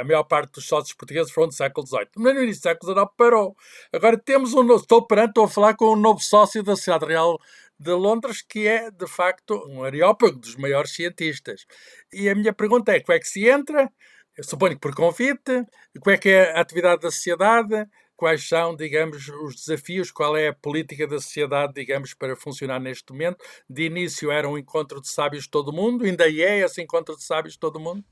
A 0.00 0.04
maior 0.04 0.24
parte 0.24 0.52
dos 0.52 0.66
sócios 0.66 0.94
portugueses 0.94 1.32
foram 1.32 1.48
do 1.48 1.54
século 1.54 1.86
XVIII. 1.86 2.08
Mas 2.16 2.34
no 2.34 2.42
início 2.42 2.60
do 2.60 2.64
século 2.64 2.92
XIX 2.92 3.10
parou. 3.16 3.56
Agora 3.92 4.18
temos 4.18 4.54
um 4.54 4.62
novo, 4.62 4.82
estou 4.82 5.06
perante, 5.06 5.30
estou 5.30 5.44
a 5.44 5.48
falar 5.48 5.74
com 5.74 5.92
um 5.92 5.96
novo 5.96 6.20
sócio 6.20 6.62
da 6.62 6.76
Sociedade 6.76 7.06
Real 7.06 7.38
de 7.78 7.92
Londres, 7.92 8.42
que 8.42 8.66
é 8.66 8.90
de 8.90 9.06
facto 9.06 9.54
um 9.68 9.84
areópago 9.84 10.38
dos 10.38 10.56
maiores 10.56 10.92
cientistas. 10.92 11.64
E 12.12 12.28
a 12.28 12.34
minha 12.34 12.52
pergunta 12.52 12.92
é: 12.92 13.00
como 13.00 13.16
é 13.16 13.20
que 13.20 13.28
se 13.28 13.48
entra? 13.48 13.90
Eu 14.36 14.44
suponho 14.44 14.74
que 14.74 14.80
por 14.80 14.94
convite, 14.94 15.64
como 16.00 16.14
é 16.14 16.18
que 16.18 16.28
é 16.28 16.56
a 16.56 16.60
atividade 16.60 17.02
da 17.02 17.10
sociedade, 17.10 17.86
quais 18.18 18.48
são, 18.48 18.74
digamos, 18.74 19.28
os 19.28 19.54
desafios, 19.54 20.10
qual 20.10 20.36
é 20.36 20.48
a 20.48 20.52
política 20.52 21.06
da 21.06 21.20
sociedade, 21.20 21.72
digamos, 21.72 22.14
para 22.14 22.34
funcionar 22.34 22.80
neste 22.80 23.12
momento. 23.12 23.38
De 23.70 23.84
início 23.84 24.32
era 24.32 24.48
um 24.48 24.58
encontro 24.58 25.00
de 25.00 25.08
sábios 25.08 25.44
de 25.44 25.50
todo 25.50 25.72
mundo, 25.72 26.04
ainda 26.04 26.28
é 26.28 26.58
esse 26.58 26.82
encontro 26.82 27.16
de 27.16 27.22
sábios 27.22 27.54
de 27.54 27.60
todo 27.60 27.78
mundo? 27.78 28.04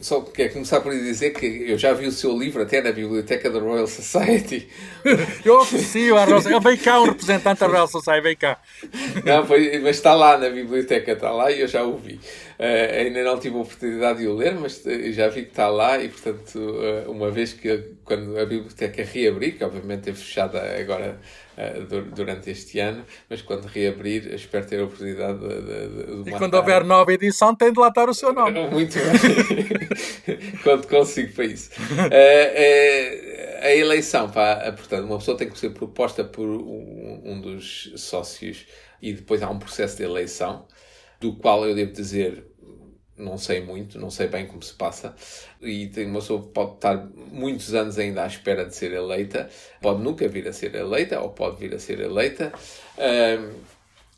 Só 0.00 0.20
quero 0.20 0.52
começar 0.54 0.80
por 0.80 0.92
dizer 0.92 1.30
que 1.30 1.46
eu 1.46 1.78
já 1.78 1.92
vi 1.92 2.06
o 2.06 2.12
seu 2.12 2.36
livro 2.36 2.60
até 2.62 2.82
na 2.82 2.90
biblioteca 2.90 3.48
da 3.48 3.60
Royal 3.60 3.86
Society. 3.86 4.68
eu 5.44 5.58
ofereci-o 5.58 6.16
à 6.16 6.24
Royal 6.24 6.42
Society. 6.42 6.64
Vem 6.64 6.76
cá 6.76 7.00
um 7.00 7.04
representante 7.04 7.60
da 7.60 7.66
Royal 7.68 7.86
Society, 7.86 8.20
vem 8.20 8.36
cá. 8.36 8.60
Não, 9.24 9.46
foi, 9.46 9.78
mas 9.78 9.96
está 9.96 10.12
lá 10.14 10.36
na 10.36 10.50
biblioteca, 10.50 11.12
está 11.12 11.30
lá 11.30 11.52
e 11.52 11.60
eu 11.60 11.68
já 11.68 11.84
o 11.84 11.96
vi. 11.96 12.14
Uh, 12.14 13.00
ainda 13.00 13.22
não 13.22 13.38
tive 13.38 13.56
a 13.56 13.60
oportunidade 13.60 14.18
de 14.18 14.26
o 14.26 14.34
ler, 14.34 14.54
mas 14.54 14.84
eh, 14.86 15.12
já 15.12 15.28
vi 15.28 15.42
que 15.42 15.50
está 15.50 15.68
lá 15.68 15.98
e, 15.98 16.08
portanto, 16.08 16.56
uh, 16.56 17.10
uma 17.10 17.30
vez 17.30 17.52
que 17.52 17.92
quando 18.04 18.36
a 18.38 18.44
biblioteca 18.44 19.04
reabrir, 19.04 19.56
que 19.56 19.64
obviamente 19.64 20.10
é 20.10 20.12
fechada 20.12 20.60
agora 20.80 21.20
uh, 21.56 22.02
durante 22.14 22.50
este 22.50 22.78
ano, 22.78 23.04
mas 23.28 23.42
quando 23.42 23.66
reabrir, 23.66 24.32
espero 24.34 24.66
ter 24.66 24.80
a 24.80 24.84
oportunidade 24.84 25.38
de, 25.38 25.48
de, 25.48 26.24
de 26.24 26.30
E 26.30 26.32
quando 26.38 26.54
houver 26.54 26.84
nova 26.84 27.12
edição, 27.12 27.54
tem 27.54 27.72
de 27.72 27.78
lá 27.78 27.88
estar 27.88 28.08
o 28.08 28.14
seu 28.14 28.32
nome. 28.32 28.60
Muito 28.70 28.96
bem. 28.98 30.58
quando 30.62 30.86
consigo 30.86 31.32
para 31.32 31.44
isso. 31.44 31.70
a 33.60 33.74
eleição, 33.74 34.30
pá, 34.30 34.72
portanto, 34.76 35.04
uma 35.04 35.18
pessoa 35.18 35.36
tem 35.36 35.48
que 35.48 35.58
ser 35.58 35.70
proposta 35.70 36.24
por 36.24 36.46
um, 36.46 37.20
um 37.24 37.40
dos 37.40 37.92
sócios 37.96 38.66
e 39.00 39.12
depois 39.12 39.42
há 39.42 39.50
um 39.50 39.58
processo 39.58 39.96
de 39.96 40.04
eleição, 40.04 40.66
do 41.20 41.34
qual 41.36 41.66
eu 41.66 41.74
devo 41.74 41.92
dizer 41.92 42.51
não 43.16 43.36
sei 43.36 43.60
muito, 43.60 43.98
não 43.98 44.10
sei 44.10 44.26
bem 44.26 44.46
como 44.46 44.62
se 44.62 44.72
passa, 44.72 45.14
e 45.60 45.86
tem 45.88 46.06
uma 46.06 46.20
pessoa 46.20 46.42
pode 46.42 46.74
estar 46.74 47.08
muitos 47.30 47.74
anos 47.74 47.98
ainda 47.98 48.24
à 48.24 48.26
espera 48.26 48.64
de 48.64 48.74
ser 48.74 48.92
eleita, 48.92 49.48
pode 49.80 50.02
nunca 50.02 50.26
vir 50.28 50.48
a 50.48 50.52
ser 50.52 50.74
eleita, 50.74 51.20
ou 51.20 51.30
pode 51.30 51.56
vir 51.58 51.74
a 51.74 51.78
ser 51.78 52.00
eleita. 52.00 52.52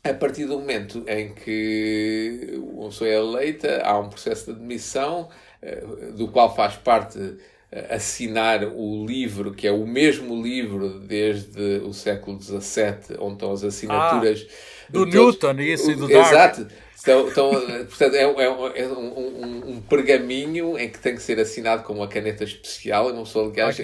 a 0.03 0.13
partir 0.13 0.45
do 0.45 0.59
momento 0.59 1.03
em 1.07 1.33
que 1.33 2.53
uma 2.57 2.89
pessoa 2.89 3.09
é 3.09 3.15
eleita, 3.15 3.81
há 3.83 3.99
um 3.99 4.09
processo 4.09 4.45
de 4.45 4.51
admissão, 4.51 5.29
eh, 5.61 5.83
do 6.15 6.27
qual 6.27 6.55
faz 6.55 6.75
parte 6.75 7.37
eh, 7.71 7.95
assinar 7.95 8.63
o 8.63 9.05
livro, 9.05 9.51
que 9.51 9.67
é 9.67 9.71
o 9.71 9.87
mesmo 9.87 10.41
livro 10.41 10.99
desde 10.99 11.79
o 11.83 11.91
século 11.91 12.39
XVII, 12.39 13.17
onde 13.19 13.33
estão 13.33 13.51
as 13.51 13.63
assinaturas. 13.63 14.45
Ah, 14.47 14.91
do 14.91 15.05
Newton, 15.07 15.59
isso, 15.61 15.89
e 15.89 15.95
do 15.95 16.07
Darwin. 16.07 16.29
Exato 16.29 16.84
então, 17.05 17.29
então 17.29 17.51
portanto, 17.85 18.15
é, 18.15 18.23
é, 18.23 18.81
é 18.81 18.87
um, 18.87 19.19
um, 19.19 19.69
um, 19.69 19.81
pergaminho 19.81 20.75
em 20.77 20.89
que 20.89 20.97
tem 20.97 21.13
que 21.13 21.21
ser 21.21 21.39
assinado 21.39 21.83
com 21.83 21.93
uma 21.93 22.07
caneta 22.07 22.43
especial. 22.43 23.09
Eu 23.09 23.13
não 23.13 23.25
sou, 23.25 23.51
aliás, 23.51 23.77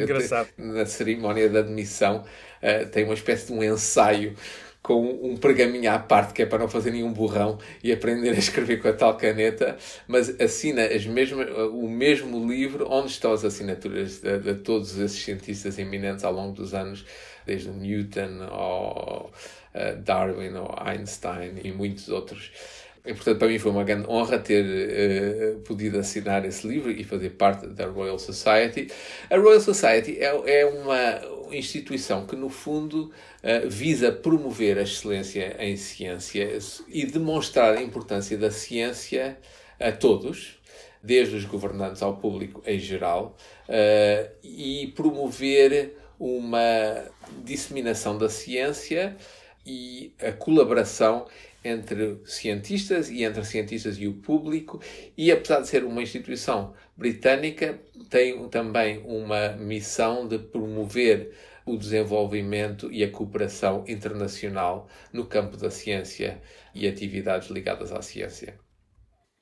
na 0.58 0.86
cerimónia 0.88 1.48
de 1.48 1.58
admissão, 1.58 2.24
uh, 2.64 2.90
tem 2.90 3.04
uma 3.04 3.14
espécie 3.14 3.48
de 3.48 3.54
um 3.54 3.64
ensaio 3.64 4.36
com 4.82 5.00
um 5.22 5.38
pergaminho 5.38 5.92
à 5.92 6.00
parte, 6.00 6.34
que 6.34 6.42
é 6.42 6.46
para 6.48 6.58
não 6.58 6.68
fazer 6.68 6.90
nenhum 6.90 7.14
burrão 7.14 7.60
e 7.84 7.92
aprender 7.92 8.32
a 8.32 8.40
escrever 8.40 8.82
com 8.82 8.88
a 8.88 8.94
tal 8.94 9.16
caneta, 9.16 9.78
mas 10.08 10.42
assina 10.42 10.84
as 10.84 11.06
mesmas, 11.06 11.48
o 11.72 11.88
mesmo 11.88 12.50
livro 12.52 12.88
onde 12.90 13.12
estão 13.12 13.32
as 13.32 13.46
assinaturas 13.46 14.20
de, 14.20 14.40
de 14.40 14.56
todos 14.56 14.98
esses 14.98 15.24
cientistas 15.24 15.78
eminentes 15.78 16.24
ao 16.24 16.34
longo 16.34 16.54
dos 16.54 16.74
anos, 16.74 17.06
desde 17.46 17.70
Newton 17.70 18.44
ao 18.50 19.32
uh, 19.76 19.96
Darwin 19.98 20.56
ou 20.56 20.74
Einstein 20.80 21.60
e 21.64 21.72
muitos 21.72 22.10
outros. 22.10 22.52
E, 23.04 23.14
portanto, 23.14 23.40
para 23.40 23.48
mim 23.48 23.58
foi 23.58 23.72
uma 23.72 23.84
grande 23.84 24.08
honra 24.08 24.38
ter 24.38 24.64
uh, 24.64 25.60
podido 25.62 25.98
assinar 25.98 26.46
esse 26.46 26.68
livro 26.68 26.92
e 26.92 27.04
fazer 27.04 27.32
parte 27.32 27.66
da 27.68 27.88
Royal 27.88 28.20
Society. 28.20 28.88
A 29.30 29.38
Royal 29.38 29.60
Society 29.60 30.20
é, 30.20 30.60
é 30.60 30.66
uma 30.66 31.20
instituição 31.52 32.28
que, 32.28 32.36
no 32.36 32.50
fundo, 32.50 33.12
uh, 33.44 33.68
visa 33.68 34.12
promover 34.12 34.78
a 34.78 34.84
excelência 34.84 35.56
em 35.60 35.76
ciência 35.78 36.48
e 36.88 37.06
demonstrar 37.06 37.76
a 37.76 37.82
importância 37.82 38.38
da 38.38 38.52
ciência 38.52 39.38
a 39.80 39.92
todos, 39.92 40.60
desde 41.02 41.36
os 41.36 41.46
governantes 41.46 42.04
ao 42.04 42.18
público 42.18 42.62
em 42.68 42.78
geral, 42.78 43.36
uh, 43.68 44.32
e 44.44 44.94
promover 44.96 45.98
uma 46.20 47.04
disseminação 47.44 48.16
da 48.16 48.30
ciência 48.30 49.18
e 49.66 50.14
a 50.22 50.32
colaboração 50.32 51.26
entre 51.64 52.20
cientistas 52.26 53.10
e 53.10 53.24
entre 53.24 53.44
cientistas 53.46 53.98
e 53.98 54.08
o 54.08 54.14
público, 54.14 54.82
e 55.18 55.32
apesar 55.32 55.62
de 55.62 55.68
ser 55.68 55.84
uma 55.84 56.02
instituição 56.02 56.74
britânica, 56.98 57.80
tem 58.10 58.48
também 58.50 59.02
uma 59.06 59.50
missão 59.54 60.28
de 60.28 60.40
promover 60.40 61.32
o 61.66 61.78
desenvolvimento 61.78 62.92
e 62.92 63.04
a 63.04 63.12
cooperação 63.12 63.86
internacional 63.88 64.90
no 65.14 65.26
campo 65.26 65.58
da 65.58 65.70
ciência 65.70 66.42
e 66.74 66.88
atividades 66.88 67.50
ligadas 67.50 67.92
à 67.92 68.02
ciência. 68.02 68.58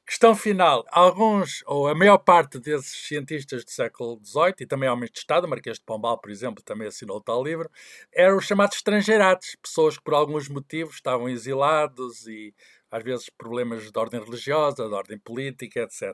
Questão 0.10 0.36
final. 0.36 0.84
Alguns, 0.90 1.62
ou 1.68 1.88
a 1.88 1.94
maior 1.94 2.18
parte 2.18 2.58
desses 2.58 3.08
cientistas 3.08 3.64
do 3.64 3.70
século 3.70 4.20
XVIII, 4.26 4.56
e 4.62 4.66
também 4.66 4.90
homens 4.90 5.12
de 5.12 5.20
Estado, 5.20 5.48
Marquês 5.48 5.78
de 5.78 5.86
Pombal, 5.86 6.20
por 6.20 6.32
exemplo, 6.32 6.64
também 6.64 6.88
assinou 6.88 7.22
tal 7.22 7.44
livro, 7.44 7.70
eram 8.12 8.38
os 8.38 8.46
chamados 8.46 8.78
estrangeirados, 8.78 9.56
pessoas 9.62 10.00
que 10.00 10.04
por 10.04 10.16
alguns 10.16 10.50
motivos 10.50 10.96
estavam 10.96 11.30
exilados 11.30 12.26
e 12.26 12.56
às 12.90 13.04
vezes 13.04 13.30
problemas 13.30 13.92
de 13.92 14.00
ordem 14.00 14.20
religiosa, 14.20 14.88
de 14.88 14.96
ordem 14.96 15.20
política, 15.20 15.82
etc. 15.82 16.12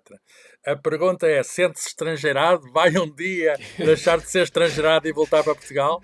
A 0.66 0.76
pergunta 0.76 1.26
é: 1.26 1.42
sente-se 1.42 1.88
estrangeirado? 1.88 2.70
Vai 2.74 2.98
um 2.98 3.10
dia 3.10 3.56
deixar 3.80 4.18
de 4.18 4.30
ser 4.30 4.44
estrangeirado 4.44 5.08
e 5.08 5.14
voltar 5.14 5.42
para 5.42 5.56
Portugal? 5.56 6.02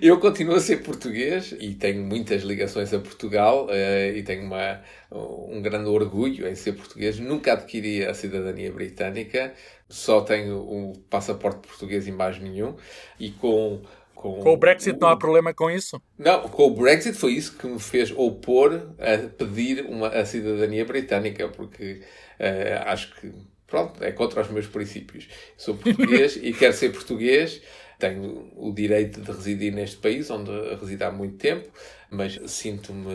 Eu 0.00 0.18
continuo 0.18 0.56
a 0.56 0.60
ser 0.60 0.82
português 0.82 1.54
e 1.58 1.74
tenho 1.74 2.02
muitas 2.02 2.42
ligações 2.42 2.92
a 2.92 2.98
Portugal 2.98 3.66
uh, 3.66 4.16
e 4.16 4.22
tenho 4.22 4.44
uma, 4.44 4.80
um 5.10 5.60
grande 5.62 5.88
orgulho 5.88 6.48
em 6.48 6.54
ser 6.54 6.72
português. 6.72 7.18
Nunca 7.18 7.52
adquiri 7.52 8.04
a 8.04 8.14
cidadania 8.14 8.72
britânica, 8.72 9.52
só 9.88 10.22
tenho 10.22 10.56
o 10.58 10.90
um 10.90 10.92
passaporte 11.10 11.66
português 11.66 12.06
e 12.06 12.12
mais 12.12 12.38
nenhum. 12.38 12.74
E 13.18 13.30
com 13.30 13.82
com, 14.24 14.40
com, 14.40 14.54
o 14.54 14.56
Brexit 14.56 14.98
não 14.98 15.08
há 15.08 15.18
problema 15.18 15.52
com 15.52 15.70
isso? 15.70 16.00
Não, 16.18 16.48
com 16.48 16.68
o 16.68 16.70
Brexit 16.70 17.14
foi 17.14 17.32
isso 17.32 17.58
que 17.58 17.66
me 17.66 17.78
fez 17.78 18.10
opor 18.10 18.94
a 18.98 19.28
pedir 19.28 19.84
uma, 19.84 20.08
a 20.08 20.24
cidadania 20.24 20.82
britânica, 20.86 21.46
porque 21.48 22.00
uh, 22.40 22.88
acho 22.88 23.14
que, 23.16 23.30
pronto, 23.66 24.02
é 24.02 24.10
contra 24.12 24.40
os 24.40 24.48
meus 24.48 24.66
princípios. 24.66 25.28
Sou 25.58 25.74
português 25.76 26.38
e 26.40 26.54
quero 26.54 26.72
ser 26.72 26.90
português 26.90 27.60
tenho 27.98 28.50
o 28.56 28.72
direito 28.72 29.20
de 29.20 29.30
residir 29.30 29.72
neste 29.72 29.96
país, 29.96 30.30
onde 30.30 30.50
resido 30.80 31.02
há 31.04 31.10
muito 31.10 31.36
tempo, 31.36 31.68
mas 32.10 32.40
sinto-me 32.46 33.12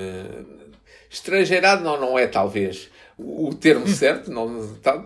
estrangeirado, 1.09 1.83
não, 1.83 1.99
não 1.99 2.19
é 2.19 2.27
talvez 2.27 2.89
o 3.17 3.53
termo 3.53 3.87
certo, 3.89 4.31
não, 4.31 4.75
tá, 4.77 5.05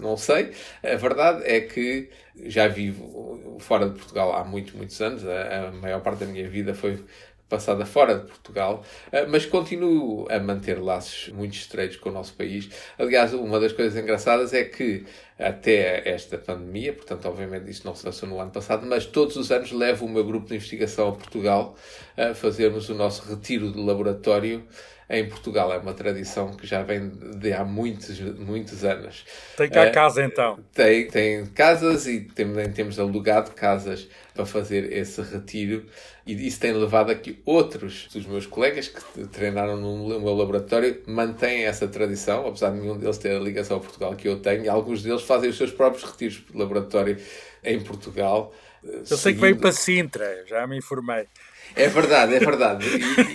não 0.00 0.16
sei. 0.16 0.52
A 0.82 0.96
verdade 0.96 1.42
é 1.44 1.60
que 1.60 2.08
já 2.46 2.66
vivo 2.66 3.58
fora 3.58 3.88
de 3.88 3.98
Portugal 3.98 4.34
há 4.34 4.44
muitos, 4.44 4.72
muitos 4.72 5.00
anos. 5.00 5.26
A, 5.26 5.68
a 5.68 5.72
maior 5.72 6.00
parte 6.00 6.20
da 6.20 6.26
minha 6.26 6.48
vida 6.48 6.74
foi 6.74 7.04
passada 7.52 7.84
fora 7.84 8.14
de 8.14 8.26
Portugal, 8.26 8.82
eh, 9.12 9.26
mas 9.26 9.44
continuo 9.44 10.26
a 10.30 10.38
manter 10.38 10.80
laços 10.82 11.28
muito 11.28 11.52
estreitos 11.52 11.98
com 11.98 12.08
o 12.08 12.12
nosso 12.12 12.32
país. 12.32 12.70
Aliás, 12.98 13.34
uma 13.34 13.60
das 13.60 13.74
coisas 13.74 14.02
engraçadas 14.02 14.54
é 14.54 14.64
que 14.64 15.04
até 15.38 16.08
esta 16.08 16.38
pandemia, 16.38 16.94
portanto, 16.94 17.26
obviamente 17.28 17.70
isso 17.70 17.86
não 17.86 17.94
se 17.94 18.04
passou 18.04 18.26
no 18.26 18.40
ano 18.40 18.50
passado, 18.50 18.86
mas 18.86 19.04
todos 19.04 19.36
os 19.36 19.52
anos 19.52 19.70
levo 19.70 20.06
o 20.06 20.08
meu 20.08 20.24
grupo 20.24 20.48
de 20.48 20.54
investigação 20.54 21.08
a 21.08 21.12
Portugal 21.12 21.76
a 22.16 22.32
fazermos 22.32 22.88
o 22.88 22.94
nosso 22.94 23.28
retiro 23.28 23.70
de 23.70 23.78
laboratório 23.78 24.66
em 25.10 25.28
Portugal. 25.28 25.70
É 25.74 25.76
uma 25.76 25.92
tradição 25.92 26.52
que 26.56 26.66
já 26.66 26.82
vem 26.82 27.10
de 27.10 27.52
há 27.52 27.64
muitos, 27.64 28.18
muitos 28.18 28.82
anos. 28.82 29.26
Tem 29.58 29.68
cá 29.68 29.88
uh, 29.88 29.92
casa 29.92 30.24
então? 30.24 30.58
Tem, 30.72 31.06
tem 31.08 31.44
casas 31.46 32.06
e 32.06 32.20
também 32.20 32.72
temos 32.72 32.98
alugado 32.98 33.50
casas 33.50 34.08
para 34.34 34.46
fazer 34.46 34.92
esse 34.92 35.20
retiro 35.22 35.84
e 36.26 36.46
isso 36.46 36.60
tem 36.60 36.72
levado 36.72 37.10
a 37.10 37.14
que 37.14 37.40
outros 37.44 38.08
dos 38.12 38.26
meus 38.26 38.46
colegas 38.46 38.88
que 38.88 39.26
treinaram 39.28 39.76
no 39.76 40.20
meu 40.20 40.34
laboratório 40.34 41.02
mantêm 41.06 41.64
essa 41.64 41.88
tradição, 41.88 42.46
apesar 42.46 42.70
de 42.70 42.80
nenhum 42.80 42.96
deles 42.96 43.18
ter 43.18 43.34
a 43.34 43.40
ligação 43.40 43.76
a 43.76 43.80
Portugal 43.80 44.14
que 44.14 44.28
eu 44.28 44.38
tenho, 44.38 44.64
e 44.64 44.68
alguns 44.68 45.02
deles 45.02 45.22
fazem 45.22 45.50
os 45.50 45.56
seus 45.56 45.72
próprios 45.72 46.04
retiros 46.04 46.44
de 46.48 46.56
laboratório 46.56 47.16
em 47.64 47.80
Portugal. 47.80 48.54
Eu 48.84 49.04
sei 49.04 49.16
seguindo... 49.16 49.34
que 49.34 49.40
veio 49.40 49.56
para 49.56 49.72
Sintra, 49.72 50.44
já 50.46 50.66
me 50.66 50.78
informei. 50.78 51.26
É 51.74 51.88
verdade, 51.88 52.34
é 52.34 52.38
verdade. 52.38 52.86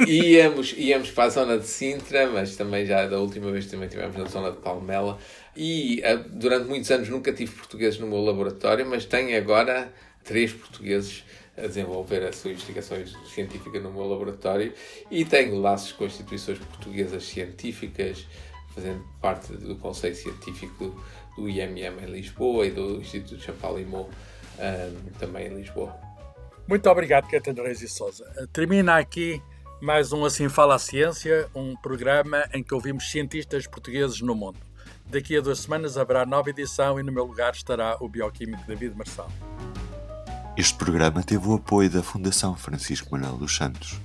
E, 0.08 0.36
íamos, 0.36 0.74
íamos 0.78 1.10
para 1.12 1.26
a 1.26 1.30
zona 1.30 1.58
de 1.58 1.66
Sintra, 1.66 2.28
mas 2.28 2.56
também 2.56 2.86
já 2.86 3.06
da 3.08 3.20
última 3.20 3.52
vez 3.52 3.66
também 3.66 3.88
estivemos 3.88 4.16
na 4.16 4.26
zona 4.26 4.52
de 4.52 4.58
Palmela. 4.58 5.18
E 5.56 6.04
uh, 6.06 6.30
durante 6.30 6.68
muitos 6.68 6.90
anos 6.92 7.10
nunca 7.10 7.34
tive 7.34 7.52
portugueses 7.52 8.00
no 8.00 8.08
meu 8.08 8.22
laboratório, 8.22 8.86
mas 8.86 9.06
tenho 9.06 9.36
agora 9.36 9.92
três 10.28 10.54
portugueses 10.54 11.24
a 11.58 11.62
desenvolver 11.62 12.24
a 12.24 12.32
sua 12.32 12.52
investigação 12.52 12.98
científica 13.34 13.80
no 13.80 13.92
meu 13.92 14.08
laboratório 14.08 14.74
e 15.10 15.26
tenho 15.26 15.60
laços 15.60 15.92
com 15.92 16.06
instituições 16.06 16.60
portuguesas 16.60 17.24
científicas, 17.24 18.28
fazendo 18.76 19.04
parte 19.20 19.54
do 19.54 19.76
Conselho 19.78 20.16
Científico 20.16 21.04
do 21.36 21.50
IMM 21.50 22.04
em 22.04 22.12
Lisboa 22.12 22.68
e 22.68 22.72
do 22.72 22.98
Instituto 22.98 23.42
Champalimau 23.42 24.10
um, 24.60 25.12
também 25.18 25.48
em 25.48 25.56
Lisboa. 25.56 25.96
Muito 26.68 26.88
obrigado, 26.90 27.28
Caetano 27.30 27.64
Reis 27.64 27.82
e 27.82 27.88
Souza. 27.88 28.26
Termina 28.52 28.98
aqui 28.98 29.42
mais 29.82 30.12
um 30.12 30.26
Assim 30.26 30.50
Fala 30.50 30.76
a 30.76 30.80
Ciência, 30.80 31.48
um 31.56 31.76
programa 31.76 32.44
em 32.54 32.62
que 32.62 32.74
ouvimos 32.74 33.10
cientistas 33.10 33.66
portugueses 33.66 34.22
no 34.22 34.36
mundo. 34.36 34.60
Daqui 35.06 35.38
a 35.38 35.42
duas 35.42 35.60
semanas 35.60 35.98
haverá 35.98 36.26
nova 36.26 36.50
edição 36.50 37.00
e 37.00 37.04
no 37.04 37.12
meu 37.12 37.24
lugar 37.24 37.54
estará 37.54 37.96
o 38.02 38.10
bioquímico 38.10 38.62
David 38.68 38.96
Marçal. 38.96 39.32
Este 40.58 40.74
programa 40.74 41.22
teve 41.22 41.48
o 41.48 41.54
apoio 41.54 41.88
da 41.88 42.02
Fundação 42.02 42.56
Francisco 42.56 43.12
Manuel 43.12 43.38
dos 43.38 43.56
Santos. 43.56 44.02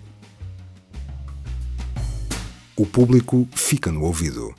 O 2.76 2.84
público 2.84 3.48
fica 3.54 3.90
no 3.90 4.02
ouvido. 4.02 4.54